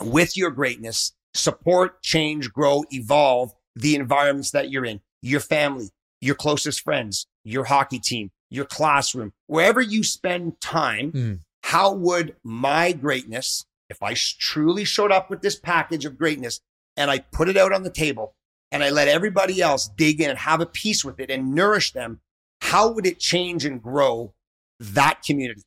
[0.00, 6.34] with your greatness support, change, grow, evolve the environments that you're in, your family, your
[6.34, 11.38] closest friends, your hockey team, your classroom, wherever you spend time, mm.
[11.62, 16.60] how would my greatness, if I truly showed up with this package of greatness
[16.96, 18.34] and I put it out on the table
[18.72, 21.92] and I let everybody else dig in and have a piece with it and nourish
[21.92, 22.20] them,
[22.62, 24.32] how would it change and grow
[24.80, 25.62] that community?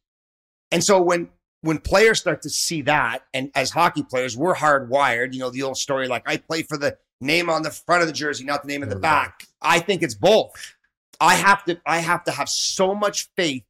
[0.72, 1.30] And so when
[1.62, 5.64] when players start to see that, and as hockey players, we're hardwired, you know, the
[5.64, 8.64] old story like I play for the name on the front of the jersey, not
[8.64, 9.46] the name of the back.
[9.62, 10.76] I think it's both.
[11.20, 13.64] I have to I have to have so much faith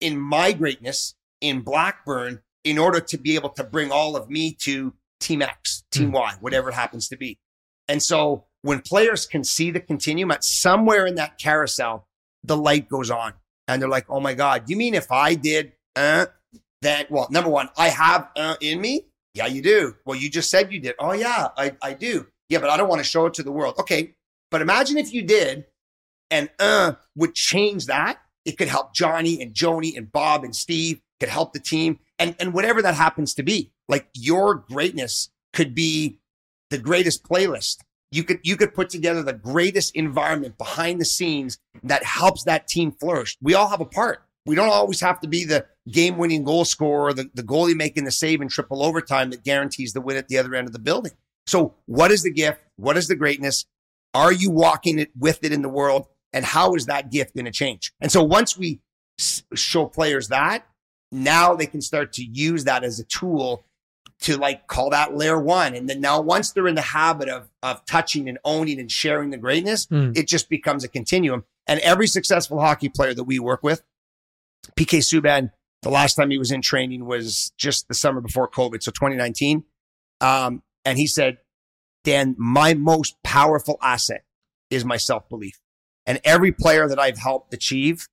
[0.00, 4.52] in my greatness in Blackburn in order to be able to bring all of me
[4.60, 6.14] to team X, team mm.
[6.14, 7.38] Y, whatever it happens to be.
[7.88, 12.06] And so when players can see the continuum at somewhere in that carousel,
[12.44, 13.34] the light goes on
[13.66, 16.26] and they're like, Oh my God, you mean if I did, uh,
[16.82, 19.06] that, well, number one, I have uh, in me.
[19.34, 19.94] Yeah, you do.
[20.04, 20.94] Well, you just said you did.
[20.98, 22.26] Oh yeah, I, I do.
[22.48, 23.74] Yeah, but I don't want to show it to the world.
[23.78, 24.14] Okay.
[24.50, 25.66] But imagine if you did
[26.30, 28.20] and uh would change that.
[28.44, 32.34] It could help Johnny and Joni and Bob and Steve, could help the team and,
[32.40, 33.72] and whatever that happens to be.
[33.88, 36.20] Like your greatness could be
[36.70, 37.78] the greatest playlist.
[38.10, 42.66] You could, you could put together the greatest environment behind the scenes that helps that
[42.66, 43.36] team flourish.
[43.40, 44.22] We all have a part.
[44.46, 48.04] We don't always have to be the game winning goal scorer, the, the goalie making
[48.04, 50.78] the save in triple overtime that guarantees the win at the other end of the
[50.78, 51.12] building.
[51.46, 52.62] So, what is the gift?
[52.76, 53.66] What is the greatness?
[54.14, 56.06] Are you walking it with it in the world?
[56.32, 57.92] And how is that gift going to change?
[58.00, 58.80] And so, once we
[59.54, 60.66] show players that,
[61.10, 63.64] now they can start to use that as a tool
[64.20, 65.74] to like call that layer one.
[65.74, 69.30] And then now once they're in the habit of, of touching and owning and sharing
[69.30, 70.16] the greatness, mm.
[70.16, 71.44] it just becomes a continuum.
[71.66, 73.82] And every successful hockey player that we work with,
[74.76, 75.50] PK Subban,
[75.82, 78.82] the last time he was in training was just the summer before COVID.
[78.82, 79.64] So 2019.
[80.20, 81.38] Um, and he said,
[82.04, 84.24] Dan, my most powerful asset
[84.70, 85.60] is my self belief.
[86.06, 88.08] And every player that I've helped achieve,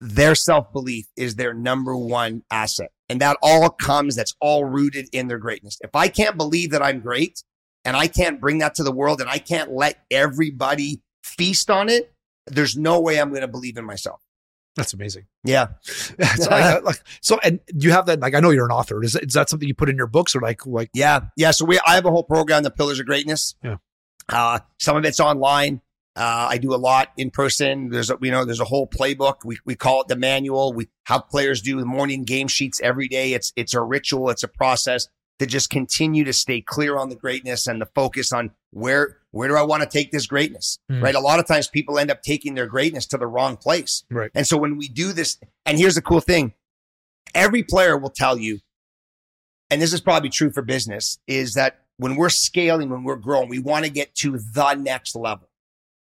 [0.00, 2.90] their self belief is their number one asset.
[3.08, 5.78] And that all comes, that's all rooted in their greatness.
[5.82, 7.42] If I can't believe that I'm great,
[7.84, 11.88] and I can't bring that to the world and I can't let everybody feast on
[11.88, 12.12] it,
[12.46, 14.20] there's no way I'm going to believe in myself.
[14.76, 15.26] That's amazing.
[15.44, 15.68] Yeah.
[15.82, 19.04] so, like, like, so, and you have that, like, I know you're an author.
[19.04, 21.20] Is, is that something you put in your books or like, like, Yeah.
[21.36, 21.52] Yeah.
[21.52, 23.54] So we, I have a whole program, the Pillars of Greatness.
[23.62, 23.76] Yeah.
[24.28, 25.80] Uh, some of it's online.
[26.16, 27.88] Uh, I do a lot in person.
[27.88, 29.44] There's a, you know, there's a whole playbook.
[29.44, 30.72] We, we call it the manual.
[30.72, 33.32] We have players do the morning game sheets every day.
[33.32, 34.30] It's, it's a ritual.
[34.30, 35.08] It's a process
[35.40, 39.48] to just continue to stay clear on the greatness and the focus on where, where
[39.48, 40.78] do I want to take this greatness?
[40.90, 41.02] Mm.
[41.02, 41.14] Right.
[41.16, 44.04] A lot of times people end up taking their greatness to the wrong place.
[44.08, 44.30] Right.
[44.34, 46.54] And so when we do this, and here's the cool thing,
[47.34, 48.60] every player will tell you,
[49.70, 53.48] and this is probably true for business, is that when we're scaling, when we're growing,
[53.48, 55.48] we want to get to the next level.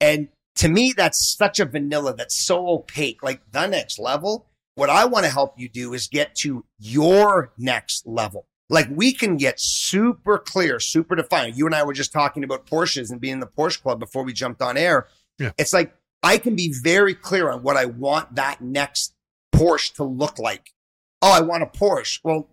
[0.00, 3.22] And to me, that's such a vanilla, that's so opaque.
[3.22, 7.52] Like the next level, what I want to help you do is get to your
[7.58, 8.46] next level.
[8.70, 11.56] Like we can get super clear, super defined.
[11.56, 14.24] You and I were just talking about Porsches and being in the Porsche club before
[14.24, 15.06] we jumped on air.
[15.38, 15.52] Yeah.
[15.58, 19.14] It's like I can be very clear on what I want that next
[19.54, 20.74] Porsche to look like.
[21.22, 22.20] Oh, I want a Porsche.
[22.22, 22.48] Well,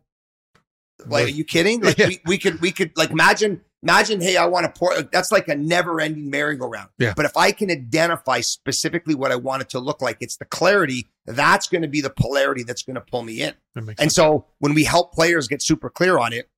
[1.06, 1.82] like, are you kidding?
[1.82, 2.08] Like Yeah.
[2.08, 5.00] we, we could, we could like imagine, imagine, hey, I want to pour.
[5.04, 6.89] That's like a never ending merry-go-round.
[6.98, 7.13] Yeah.
[7.15, 10.45] But if I can identify specifically what I want it to look like, it's the
[10.45, 11.08] clarity.
[11.26, 13.54] That's going to be the polarity that's going to pull me in.
[13.76, 14.15] And sense.
[14.15, 16.50] so when we help players get super clear on it,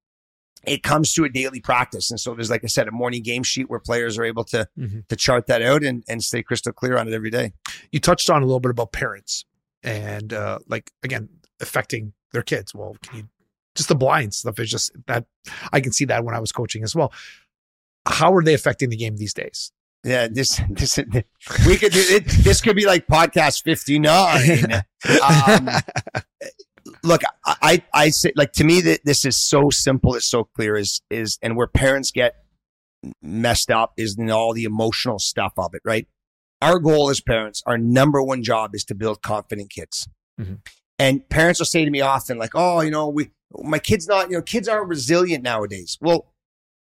[0.66, 2.10] it comes to a daily practice.
[2.10, 4.68] And so there's, like I said, a morning game sheet where players are able to,
[4.78, 5.08] Mhm.
[5.08, 7.54] to chart that out and, and stay crystal clear on it every day.
[7.92, 9.46] you touched on a little bit about parents
[9.84, 11.30] and, uh, like, again,
[11.62, 12.74] affecting their kids.
[12.74, 13.28] Well, can you,
[13.78, 15.26] just the blind stuff is just that
[15.72, 17.14] I can see that when I was coaching as well.
[18.08, 19.72] How are they affecting the game these days?
[20.04, 20.98] Yeah, this this
[21.68, 22.26] we could do it.
[22.44, 24.84] This could be like podcast fifty nine.
[25.48, 25.70] um,
[27.04, 30.16] look, I, I say like to me that this is so simple.
[30.16, 30.76] It's so clear.
[30.78, 32.36] Is is and where parents get
[33.22, 35.82] messed up is in all the emotional stuff of it.
[35.84, 36.08] Right.
[36.62, 40.08] Our goal as parents, our number one job is to build confident kids.
[40.40, 40.60] Mhm.
[41.00, 43.32] And parents will say to me often, like, "Oh, you know, we
[43.64, 46.34] my kids not, you know, kids aren't resilient nowadays." Well,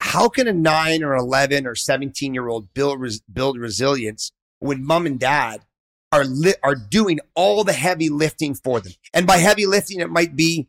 [0.00, 4.84] how can a nine or 11 or 17 year old build, res- build resilience when
[4.84, 5.64] mom and dad
[6.10, 8.92] are li- are doing all the heavy lifting for them?
[9.12, 10.68] And by heavy lifting, it might be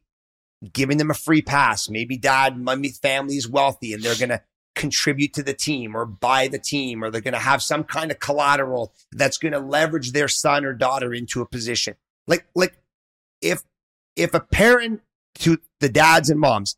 [0.74, 1.89] giving them a free pass.
[1.89, 4.41] Maybe dad, mommy, family is wealthy and they're going to
[4.76, 8.12] contribute to the team or buy the team, or they're going to have some kind
[8.12, 11.96] of collateral that's going to leverage their son or daughter into a position.
[12.28, 12.78] Like, like
[13.41, 13.63] if,
[14.15, 15.01] if a parent
[15.36, 16.77] to the dads and moms,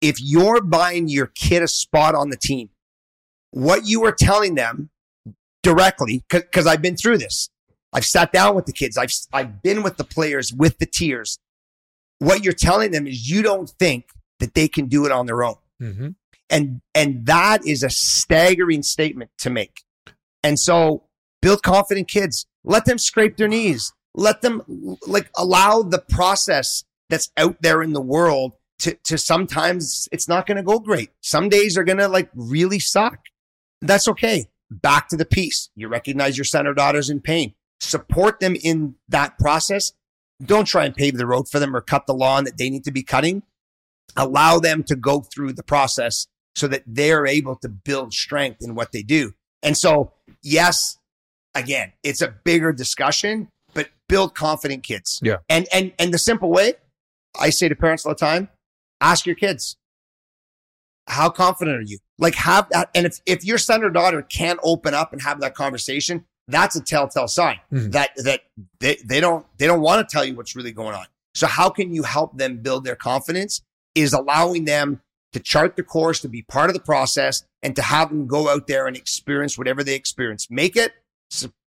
[0.00, 2.70] if you're buying your kid a spot on the team,
[3.50, 4.90] what you are telling them
[5.62, 7.48] directly, because I've been through this.
[7.92, 8.98] I've sat down with the kids.
[8.98, 11.38] I've, I've been with the players with the tears.
[12.18, 15.42] What you're telling them is you don't think that they can do it on their
[15.42, 15.56] own.
[15.80, 16.08] Mm-hmm.
[16.50, 19.82] And, and that is a staggering statement to make.
[20.42, 21.04] And so
[21.40, 22.46] build confident kids.
[22.64, 23.92] Let them scrape their knees.
[24.16, 30.08] Let them like allow the process that's out there in the world to, to sometimes
[30.10, 31.10] it's not going to go great.
[31.20, 33.18] Some days are going to like really suck.
[33.80, 34.46] That's okay.
[34.70, 35.70] Back to the piece.
[35.76, 37.54] You recognize your son or daughter's in pain.
[37.80, 39.92] Support them in that process.
[40.44, 42.84] Don't try and pave the road for them or cut the lawn that they need
[42.84, 43.42] to be cutting.
[44.16, 48.74] Allow them to go through the process so that they're able to build strength in
[48.74, 49.34] what they do.
[49.62, 50.98] And so, yes,
[51.54, 55.20] again, it's a bigger discussion, but build confident kids.
[55.22, 55.36] Yeah.
[55.48, 56.74] And and and the simple way
[57.38, 58.48] I say to parents all the time,
[59.00, 59.76] ask your kids,
[61.06, 61.98] how confident are you?
[62.18, 62.90] Like have that.
[62.94, 66.74] And if, if your son or daughter can't open up and have that conversation, that's
[66.76, 67.92] a telltale sign Mhm.
[67.92, 68.40] that, that
[68.80, 71.06] they, they don't, they don't want to tell you what's really going on.
[71.34, 73.60] So how can you help them build their confidence
[73.94, 75.00] is allowing them
[75.32, 78.48] to chart the course, to be part of the process and to have them go
[78.48, 80.48] out there and experience whatever they experience.
[80.50, 80.92] Make it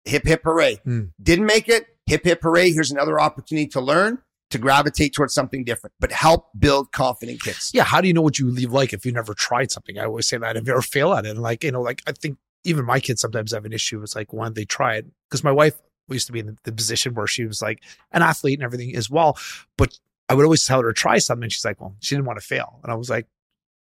[0.05, 0.81] hip, hip, hooray.
[0.85, 1.11] Mm.
[1.23, 2.73] Didn't make it hip, hip, hooray.
[2.73, 4.19] Here's another opportunity to learn
[4.51, 7.71] to gravitate towards something different, but help build confident kids.
[7.73, 7.85] Yeah.
[7.85, 9.99] How do you know what you leave like if you never tried something?
[9.99, 11.31] I always say that if you ever fail at it.
[11.31, 14.03] And like, you know, like I think even my kids sometimes have an issue.
[14.03, 15.75] It's like when they try it, because my wife
[16.09, 18.95] used to be in the, the position where she was like an athlete and everything
[18.95, 19.38] as well.
[19.79, 21.49] But I would always tell her to try something.
[21.49, 22.79] She's like, well, she didn't want to fail.
[22.83, 23.27] And I was like,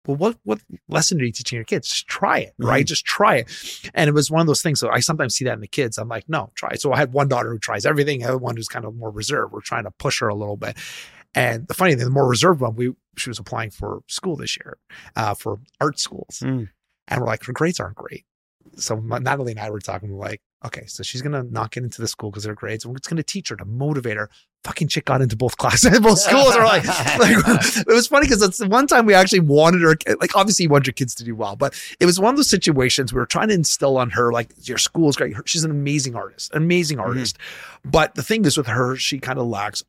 [0.07, 1.89] well, what, what lesson are you teaching your kids?
[1.89, 2.85] Just try it, right?
[2.85, 3.89] Just try it.
[3.93, 4.79] And it was one of those things.
[4.79, 5.97] So I sometimes see that in the kids.
[5.97, 6.81] I'm like, no, try it.
[6.81, 9.11] So I had one daughter who tries everything, the other one who's kind of more
[9.11, 9.53] reserved.
[9.53, 10.77] We're trying to push her a little bit.
[11.35, 14.57] And the funny thing, the more reserved one, we she was applying for school this
[14.57, 14.77] year,
[15.15, 16.69] uh, for art schools, Mm.
[17.09, 18.25] and we're like, her grades aren't great.
[18.77, 22.01] So Natalie and I were talking, we're like, okay, so she's gonna not get into
[22.01, 24.29] the school because her grades, and it's gonna teach her to motivate her.
[24.63, 26.55] Fucking chick got into both classes, both schools.
[26.55, 27.37] Are like, like
[27.77, 30.69] it was funny because it's the one time we actually wanted her, like obviously you
[30.69, 33.25] want your kids to do well, but it was one of those situations we were
[33.25, 35.35] trying to instill on her, like your school is great.
[35.45, 37.37] She's an amazing artist, amazing artist.
[37.37, 37.89] Mm-hmm.
[37.91, 39.83] But the thing is with her, she kind of lacks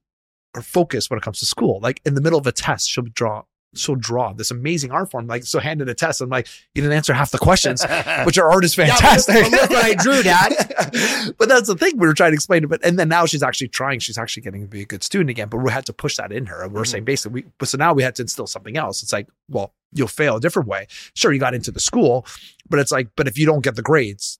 [0.54, 1.80] her focus when it comes to school.
[1.80, 5.26] Like in the middle of a test, she'll draw she'll draw this amazing art form.
[5.26, 6.20] Like, so handed a test.
[6.20, 9.34] I'm like, you didn't answer half the questions, but your art is fantastic.
[9.34, 11.34] yeah, look, what I drew, Dad.
[11.38, 12.68] but that's the thing we were trying to explain it.
[12.68, 14.00] But and then now she's actually trying.
[14.00, 15.48] She's actually getting to be a good student again.
[15.48, 16.62] But we had to push that in her.
[16.62, 16.90] And we are mm-hmm.
[16.90, 19.02] saying basically, we, but so now we had to instill something else.
[19.02, 20.86] It's like, well, you'll fail a different way.
[21.14, 22.26] Sure, you got into the school,
[22.68, 24.38] but it's like, but if you don't get the grades,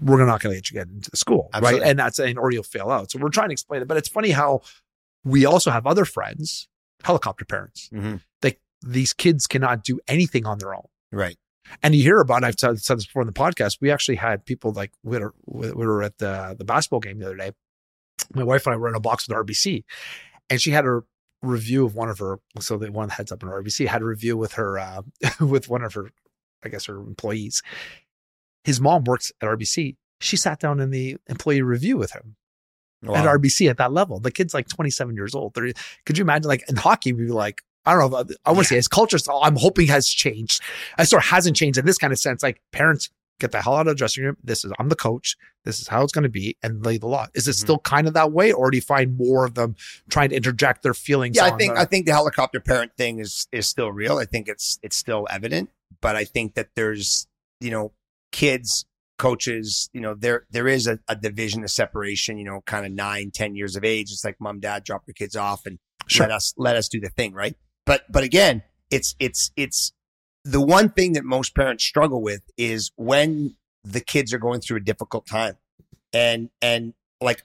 [0.00, 1.80] we're not going to let you get into the school, Absolutely.
[1.80, 1.90] right?
[1.90, 3.10] And that's saying, or you'll fail out.
[3.10, 3.88] So we're trying to explain it.
[3.88, 4.62] But it's funny how
[5.24, 6.68] we also have other friends,
[7.04, 7.88] helicopter parents.
[7.92, 8.16] Mm-hmm
[8.84, 10.86] these kids cannot do anything on their own.
[11.12, 11.36] Right.
[11.82, 14.44] And you hear about, I've said, said this before in the podcast, we actually had
[14.44, 17.52] people like, we were, we were at the, the basketball game the other day.
[18.34, 19.84] My wife and I were in a box with RBC
[20.50, 21.00] and she had a
[21.42, 24.36] review of one of her, so the one heads up in RBC had a review
[24.36, 25.02] with her, uh,
[25.40, 26.10] with one of her,
[26.62, 27.62] I guess her employees.
[28.64, 29.96] His mom works at RBC.
[30.20, 32.36] She sat down in the employee review with him.
[33.02, 33.16] Wow.
[33.16, 35.52] At RBC at that level, the kid's like 27 years old.
[35.52, 38.24] Could you imagine, like in hockey, we'd be like, I don't know.
[38.44, 38.62] I want to yeah.
[38.62, 39.18] say his culture.
[39.42, 40.62] I'm hoping has changed.
[40.98, 42.42] I sort of hasn't changed in this kind of sense.
[42.42, 44.36] Like parents get the hell out of the dressing room.
[44.42, 45.36] This is I'm the coach.
[45.64, 47.26] This is how it's going to be, and lay the law.
[47.34, 47.64] Is it mm-hmm.
[47.64, 49.76] still kind of that way, or do you find more of them
[50.08, 51.36] trying to interject their feelings?
[51.36, 54.18] Yeah, I think the- I think the helicopter parent thing is is still real.
[54.18, 55.70] I think it's it's still evident,
[56.00, 57.26] but I think that there's
[57.60, 57.92] you know
[58.32, 58.84] kids
[59.16, 62.90] coaches you know there there is a, a division a separation you know kind of
[62.90, 66.26] nine ten years of age it's like mom dad drop your kids off and sure.
[66.26, 67.54] let us let us do the thing right
[67.86, 69.92] but, but again, it's, it's, it's
[70.44, 74.78] the one thing that most parents struggle with is when the kids are going through
[74.78, 75.56] a difficult time.
[76.12, 77.42] And, and like,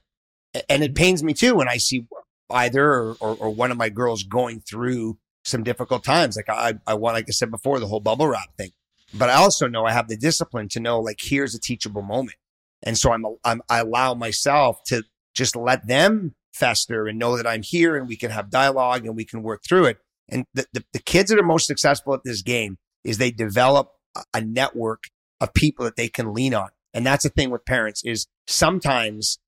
[0.69, 2.05] and it pains me too when I see
[2.49, 6.35] either or, or, or one of my girls going through some difficult times.
[6.35, 8.71] Like I, I want, like I said before, the whole bubble wrap thing.
[9.13, 12.37] But I also know I have the discipline to know like here's a teachable moment.
[12.83, 17.47] And so I'm, I'm I allow myself to just let them fester and know that
[17.47, 19.97] I'm here and we can have dialogue and we can work through it.
[20.31, 23.89] And the, the, the kids that are most successful at this game is they develop
[24.33, 25.03] a network
[25.41, 26.69] of people that they can lean on.
[26.93, 29.39] And that's the thing with parents is sometimes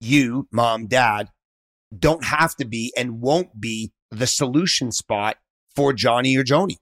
[0.00, 1.28] you, mom, dad,
[1.96, 5.36] don't have to be and won't be the solution spot
[5.74, 6.76] for Johnny or Joni.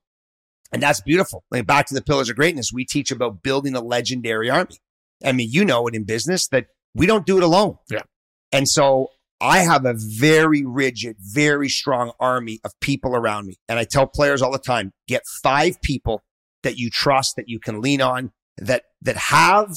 [0.72, 1.44] And that's beautiful.
[1.50, 4.78] Like back to the pillars of greatness, we teach about building a legendary army.
[5.24, 7.76] I mean, you know it in business that we don't do it alone.
[7.90, 8.02] Yeah.
[8.50, 9.08] And so
[9.44, 13.56] I have a very rigid, very strong army of people around me.
[13.68, 16.22] And I tell players all the time, get five people
[16.62, 19.76] that you trust, that you can lean on, that, that have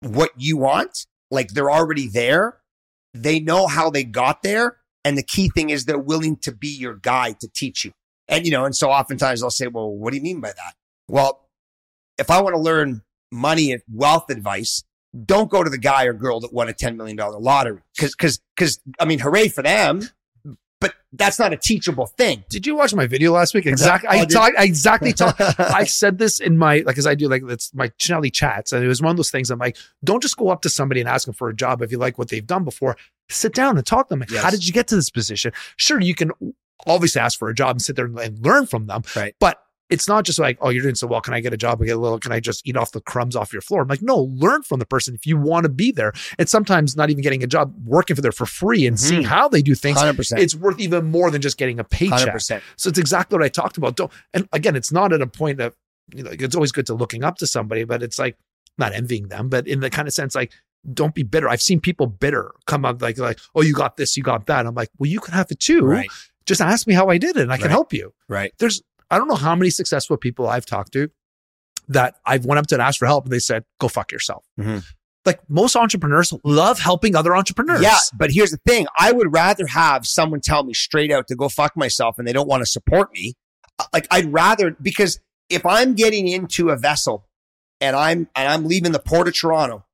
[0.00, 1.06] what you want.
[1.30, 2.56] Like they're already there.
[3.12, 4.78] They know how they got there.
[5.04, 7.92] And the key thing is they're willing to be your guide to teach you.
[8.28, 10.74] And, you know, and so oftentimes I'll say, well, what do you mean by that?
[11.06, 11.50] Well,
[12.16, 14.84] if I want to learn money and wealth advice,
[15.24, 17.80] don't go to the guy or girl that won a $10 million lottery.
[17.98, 20.02] Cause, cause, cause, I mean, hooray for them.
[20.80, 22.42] But that's not a teachable thing.
[22.48, 23.66] Did you watch my video last week?
[23.66, 24.08] Exactly.
[24.08, 27.46] I, talk, I exactly talk, I said this in my, like, as I do, like,
[27.46, 28.72] that's my Cinelli chats.
[28.72, 31.00] And it was one of those things I'm like, don't just go up to somebody
[31.00, 32.96] and ask them for a job if you like what they've done before.
[33.28, 34.20] Sit down and talk to them.
[34.20, 34.42] Like, yes.
[34.42, 35.52] How did you get to this position?
[35.76, 36.32] Sure, you can
[36.86, 39.02] obviously ask for a job and sit there and learn from them.
[39.14, 39.34] Right.
[39.38, 41.20] But it's not just like, oh, you're doing so well.
[41.20, 41.82] Can I get a job?
[41.82, 43.82] I get a little, can I just eat off the crumbs off your floor?
[43.82, 46.12] I'm like, no, learn from the person if you want to be there.
[46.38, 49.08] And sometimes not even getting a job, working for there for free and mm-hmm.
[49.08, 49.98] seeing how they do things.
[49.98, 50.38] 100%.
[50.38, 52.28] It's worth even more than just getting a paycheck.
[52.28, 52.62] 100%.
[52.76, 53.96] So it's exactly what I talked about.
[53.96, 55.76] Don't, and again, it's not at a point of,
[56.14, 58.36] you know, it's always good to looking up to somebody, but it's like
[58.78, 60.52] not envying them, but in the kind of sense, like,
[60.94, 61.48] don't be bitter.
[61.48, 64.66] I've seen people bitter come up like, like, oh, you got this, you got that.
[64.66, 65.82] I'm like, well, you can have it too.
[65.82, 66.08] Right.
[66.46, 67.60] Just ask me how I did it and I right.
[67.60, 68.14] can help you.
[68.28, 68.52] Right.
[68.58, 71.10] There's I don't know how many successful people I've talked to
[71.88, 74.46] that I've went up to and asked for help and they said, go fuck yourself.
[74.58, 74.78] Mm-hmm.
[75.26, 77.82] Like most entrepreneurs love helping other entrepreneurs.
[77.82, 77.98] Yeah.
[78.16, 78.86] But here's the thing.
[78.98, 82.32] I would rather have someone tell me straight out to go fuck myself and they
[82.32, 83.34] don't want to support me.
[83.78, 87.26] Uh, like I'd rather, because if I'm getting into a vessel
[87.80, 89.84] and I'm, and I'm leaving the port of Toronto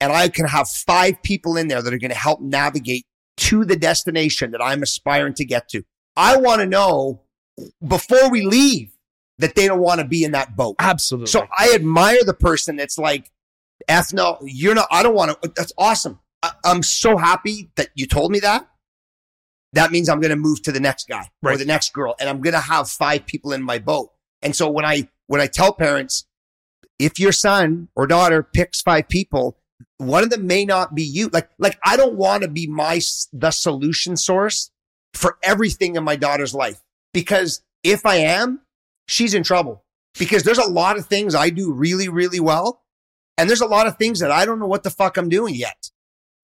[0.00, 3.06] and I can have five people in there that are going to help navigate
[3.38, 5.82] to the destination that I'm aspiring to get to.
[6.16, 7.22] I want to know
[7.86, 8.90] before we leave
[9.38, 10.76] that they don't want to be in that boat.
[10.78, 11.28] Absolutely.
[11.28, 13.30] So I admire the person that's like,
[13.86, 15.52] F no, you're not, I don't want to.
[15.54, 16.18] That's awesome.
[16.42, 18.68] I, am so happy that you told me that.
[19.74, 21.54] That means I'm going to move to the next guy right.
[21.54, 24.10] or the next girl and I'm going to have five people in my boat.
[24.42, 26.26] And so when I, when I tell parents,
[26.98, 29.56] if your son or daughter picks five people,
[29.98, 31.28] one of them may not be you.
[31.32, 33.00] Like, like I don't want to be my,
[33.32, 34.70] the solution source
[35.12, 36.80] for everything in my daughter's life
[37.12, 38.60] because if I am,
[39.06, 39.84] she's in trouble
[40.18, 42.82] because there's a lot of things I do really, really well.
[43.36, 45.54] And there's a lot of things that I don't know what the fuck I'm doing
[45.54, 45.90] yet.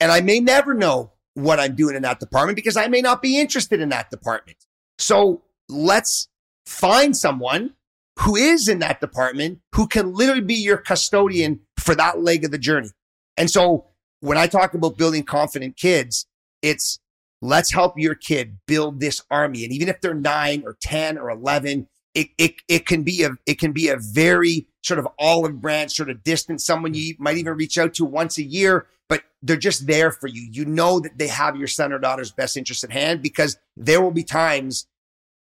[0.01, 3.21] And I may never know what I'm doing in that department because I may not
[3.21, 4.59] be interested in that department.
[4.99, 6.29] So let's
[6.67, 7.75] find someone
[8.21, 12.53] who is in that department who can literally be your custodian for that leg of
[12.53, 12.91] the journey.
[13.37, 13.87] And so
[14.21, 16.27] when I talk about building confident kids,
[16.63, 17.01] it's
[17.45, 19.65] let's help your kid build this army.
[19.65, 23.31] And even if they're nine or 10 or 11, it, it, it can be a,
[23.47, 27.37] it can be a very sort of olive branch, sort of distant, someone you might
[27.37, 30.49] even reach out to once a year, but they're just there for you.
[30.51, 34.01] You know that they have your son or daughter's best interest at hand because there
[34.01, 34.87] will be times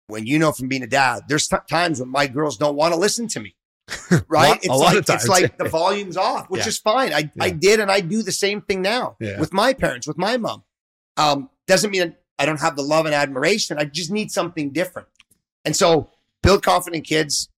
[0.07, 2.93] when you know from being a dad, there's t- times when my girls don't want
[2.93, 3.55] to listen to me.
[4.27, 4.49] Right?
[4.49, 6.67] lot, it's like it's like the volume's off, which Yeah.
[6.69, 7.13] is fine.
[7.13, 9.39] I, I did and I do the same thing now Yeah.
[9.39, 10.63] with my parents, with my mom.
[11.17, 13.77] Um, doesn't mean I don't have the love and admiration.
[13.77, 15.07] I just need something different.
[15.63, 16.09] And so
[16.43, 17.49] build confident kids,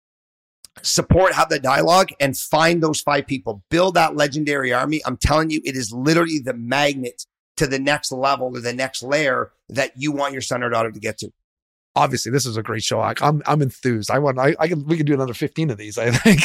[0.81, 3.63] support, have the dialogue, and find those five people.
[3.69, 5.01] Build that legendary army.
[5.05, 7.25] I'm telling you, it is literally the magnet
[7.57, 10.91] to the next level or the next layer that you want your son or daughter
[10.91, 11.31] to get to.
[11.95, 12.99] Obviously, this is a great show.
[13.01, 14.11] I, I'm I'm enthused.
[14.11, 14.37] I want.
[14.37, 14.85] I, I can.
[14.85, 15.97] We can do another 15 of these.
[15.97, 16.41] I think.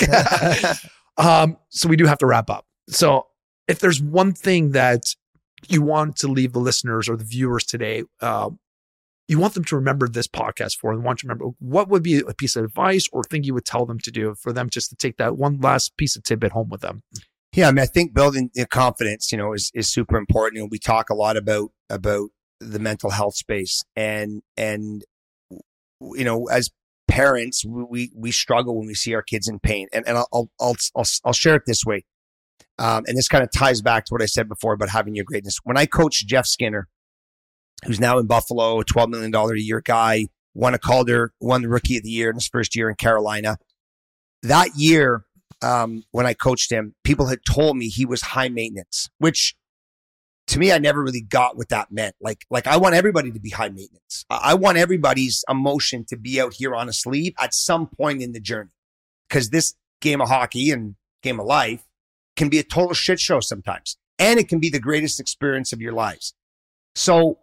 [1.19, 1.59] um.
[1.69, 2.65] So we do have to wrap up.
[2.89, 3.27] So
[3.69, 5.15] if there's one thing that
[5.69, 8.51] you want to leave the listeners or the viewers today, uh,
[9.29, 12.19] you want them to remember this podcast for, and want to remember what would be
[12.19, 14.91] a piece of advice or thing you would tell them to do for them just
[14.91, 17.03] to take that one last piece of tidbit home with them.
[17.55, 20.57] Yeah, I mean, I think building confidence, you know, is is super important.
[20.57, 25.05] You know, we talk a lot about about the mental health space, and and
[26.01, 26.71] you know, as
[27.09, 29.89] parents, we we struggle when we see our kids in pain.
[29.93, 32.05] And and I'll I'll I'll, I'll share it this way,
[32.83, 35.24] um, and this kind of ties back to what I said before about having your
[35.24, 35.59] greatness.
[35.62, 36.89] When I coached Jeff Skinner,
[37.87, 41.62] who's now in Buffalo, a twelve million dollar a year guy, won a Calder, won
[41.62, 43.57] the Rookie of the Year in his first year in Carolina.
[44.43, 45.24] That year,
[45.62, 49.55] um, when I coached him, people had told me he was high maintenance, which
[50.49, 52.16] to me, I never really got what that meant.
[52.20, 54.24] Like, like I want everybody to be high maintenance.
[54.28, 58.33] I want everybody's emotion to be out here on a sleeve at some point in
[58.33, 58.70] the journey.
[59.30, 61.85] Cause this game of hockey and game of life
[62.37, 63.97] can be a total shit show sometimes.
[64.18, 66.35] And it can be the greatest experience of your lives.
[66.95, 67.39] So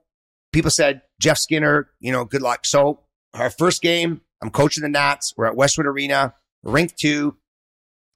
[0.53, 2.65] people said, Jeff Skinner, you know, good luck.
[2.65, 3.01] So
[3.33, 5.33] our first game, I'm coaching the Nats.
[5.35, 6.33] We're at Westwood Arena,
[6.63, 7.37] rink two.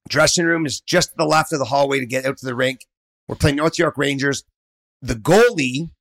[0.09, 2.55] Dressing room is just to the left of the hallway to get out to the
[2.55, 2.86] rink.
[3.28, 4.43] We're playing North York Rangers.
[5.01, 5.91] The goalie,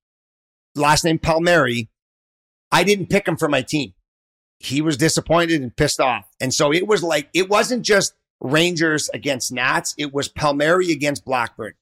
[0.75, 1.89] last name Palmieri,
[2.71, 3.95] I didn't pick him for my team.
[4.59, 6.29] He was disappointed and pissed off.
[6.41, 9.95] And so it was like, it wasn't just Rangers against Nats.
[9.97, 11.75] It was Palmieri against Blackburn.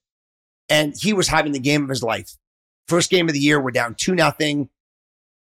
[0.69, 2.37] And he was having the game of his life.
[2.87, 4.69] First game of the year, we're down two nothing.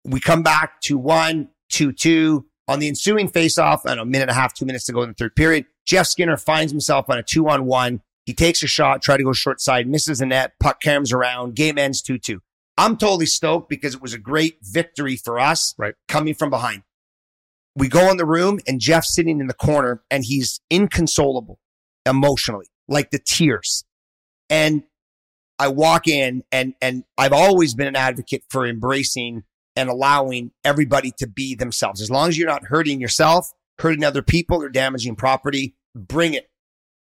[0.04, 2.46] We come back to one, two, two.
[2.68, 5.10] On the ensuing faceoff, I a minute and a half, two minutes to go in
[5.10, 5.66] the third period.
[5.86, 8.02] Jeff Skinner finds himself on a two on one.
[8.26, 11.56] He takes a shot, try to go short side, misses the net, puck cams around,
[11.56, 12.42] game ends 2 2.
[12.78, 15.94] I'm totally stoked because it was a great victory for us Right.
[16.08, 16.82] coming from behind.
[17.76, 21.60] We go in the room and Jeff's sitting in the corner and he's inconsolable
[22.06, 23.84] emotionally, like the tears.
[24.50, 24.84] And
[25.60, 29.44] I walk in and, and I've always been an advocate for embracing
[29.76, 32.02] and allowing everybody to be themselves.
[32.02, 36.50] As long as you're not hurting yourself, hurting other people or damaging property, bring it.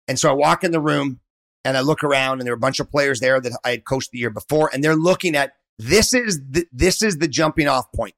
[0.08, 1.20] And so I walk in the room
[1.64, 3.86] and I look around and there are a bunch of players there that I had
[3.86, 7.68] coached the year before and they're looking at this is the, this is the jumping
[7.68, 8.16] off point.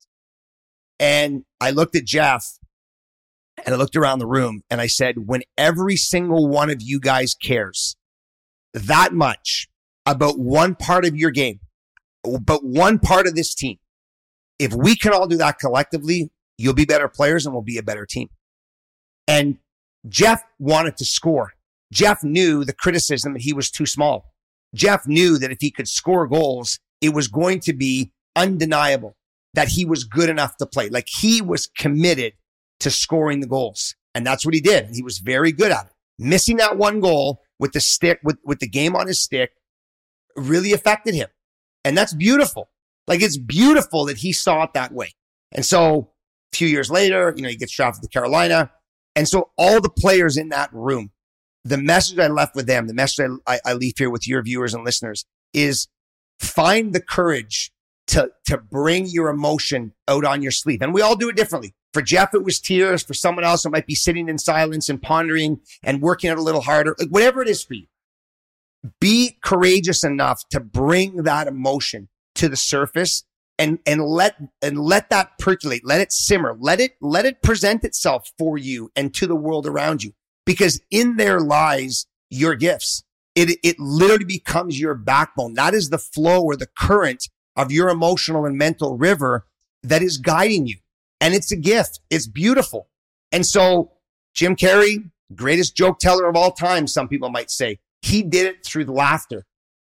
[1.00, 2.60] And I looked at Jeff
[3.66, 7.00] and I looked around the room and I said, when every single one of you
[7.00, 7.96] guys cares
[8.74, 9.68] that much
[10.06, 11.60] about one part of your game,
[12.24, 13.78] but one part of this team,
[14.60, 17.84] if we can all do that collectively, you'll be better players and we'll be a
[17.84, 18.30] better team.
[19.28, 19.58] And
[20.08, 21.54] Jeff wanted to score.
[21.92, 24.34] Jeff knew the criticism that he was too small.
[24.74, 29.16] Jeff knew that if he could score goals, it was going to be undeniable
[29.54, 30.90] that he was good enough to play.
[30.90, 32.34] Like he was committed
[32.80, 33.96] to scoring the goals.
[34.16, 34.90] And that's what he did.
[34.94, 35.92] He was very good at it.
[36.20, 39.52] Missing that one goal with the stick, with, with the game on his stick
[40.36, 41.30] really affected him.
[41.84, 42.70] And that's beautiful.
[43.08, 45.14] Like it's beautiful that he saw it that way.
[45.52, 46.12] And so
[46.54, 48.72] a few years later, you know, he gets drafted to Carolina.
[49.16, 51.12] And so all the players in that room,
[51.64, 54.42] the message I left with them, the message I, I, I leave here with your
[54.42, 55.88] viewers and listeners is
[56.40, 57.72] find the courage
[58.08, 60.82] to, to bring your emotion out on your sleeve.
[60.82, 61.74] And we all do it differently.
[61.94, 63.04] For Jeff, it was tears.
[63.04, 66.42] For someone else, it might be sitting in silence and pondering and working out a
[66.44, 67.88] little harder, like whatever it is for you.
[69.00, 73.24] be courageous enough to bring that emotion to the surface
[73.60, 77.84] and and let and let that percolate let it simmer let it let it present
[77.84, 80.12] itself for you and to the world around you
[80.46, 83.04] because in there lies your gifts
[83.36, 87.90] it it literally becomes your backbone that is the flow or the current of your
[87.90, 89.46] emotional and mental river
[89.84, 90.78] that is guiding you.
[91.22, 92.00] And it's a gift.
[92.10, 92.90] It's beautiful.
[93.32, 93.92] And so
[94.34, 98.66] jim carrey greatest joke teller of all time some people might say he did it
[98.66, 99.46] through the laughter.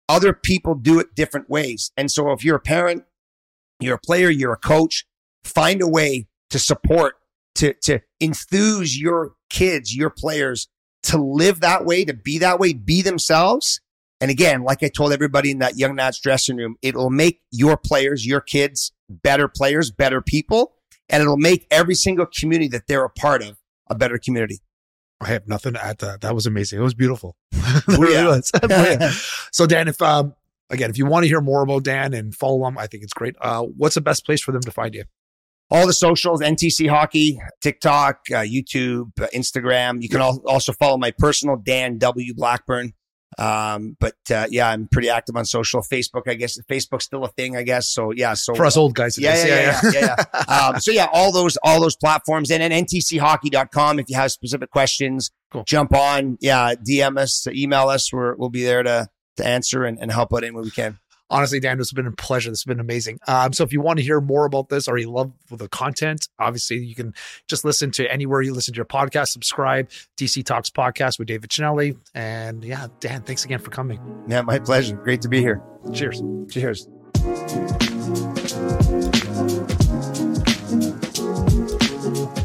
[0.09, 1.91] Other people do it different ways.
[1.97, 3.05] And so if you're a parent
[3.81, 5.05] you're a player, you're a coach,
[5.45, 7.17] find a way to support,
[7.57, 10.69] to, to enthuse your kids, your players
[11.05, 13.81] to live that way, to be that way, be themselves.
[14.21, 17.77] And again, like I told everybody in that young Nats dressing room, it'll make your
[17.77, 20.75] players, your kids better players, better people.
[21.09, 23.59] And it'll make every single community that they're a part of
[23.89, 24.61] a better community.
[25.21, 26.21] I have nothing to add to that.
[26.23, 26.79] That was amazing.
[26.79, 27.37] It was beautiful.
[27.53, 28.51] it really was.
[29.53, 30.35] so Dan, if um,
[30.71, 33.13] again, if you want to hear more about Dan and follow him, I think it's
[33.13, 33.37] great.
[33.41, 35.05] Uh, what's the best place for them to find you?
[35.71, 40.01] All the socials, NTC Hockey, TikTok, uh, YouTube, uh, Instagram.
[40.01, 42.93] You can al- also follow my personal Dan W Blackburn.
[43.39, 45.83] Um, but uh, yeah, I'm pretty active on social.
[45.83, 47.93] Facebook, I guess Facebook's still a thing, I guess.
[47.93, 50.69] So yeah, so for us old guys, yeah, yeah, yeah, yeah, yeah, yeah.
[50.69, 53.99] um, so yeah, all those all those platforms, and then ntchockey.com.
[53.99, 55.65] If you have specific questions, cool.
[55.65, 56.39] jump on.
[56.41, 58.13] Yeah, DM us, email us.
[58.13, 60.99] We're, we'll be there to to answer and, and help out any way we can.
[61.29, 62.51] Honestly, Dan, this has been a pleasure.
[62.51, 63.19] This has been amazing.
[63.27, 66.29] Um, so if you want to hear more about this or you love the content,
[66.39, 67.15] obviously you can
[67.49, 71.51] just listen to anywhere you listen to your podcast, subscribe, DC Talks Podcast with David
[71.51, 71.97] Cinelli.
[72.15, 74.01] And yeah, Dan, thanks again for coming.
[74.29, 74.97] Yeah, my pleasure.
[74.97, 75.63] Great to be here.
[75.93, 76.23] Cheers.
[76.51, 76.89] Cheers.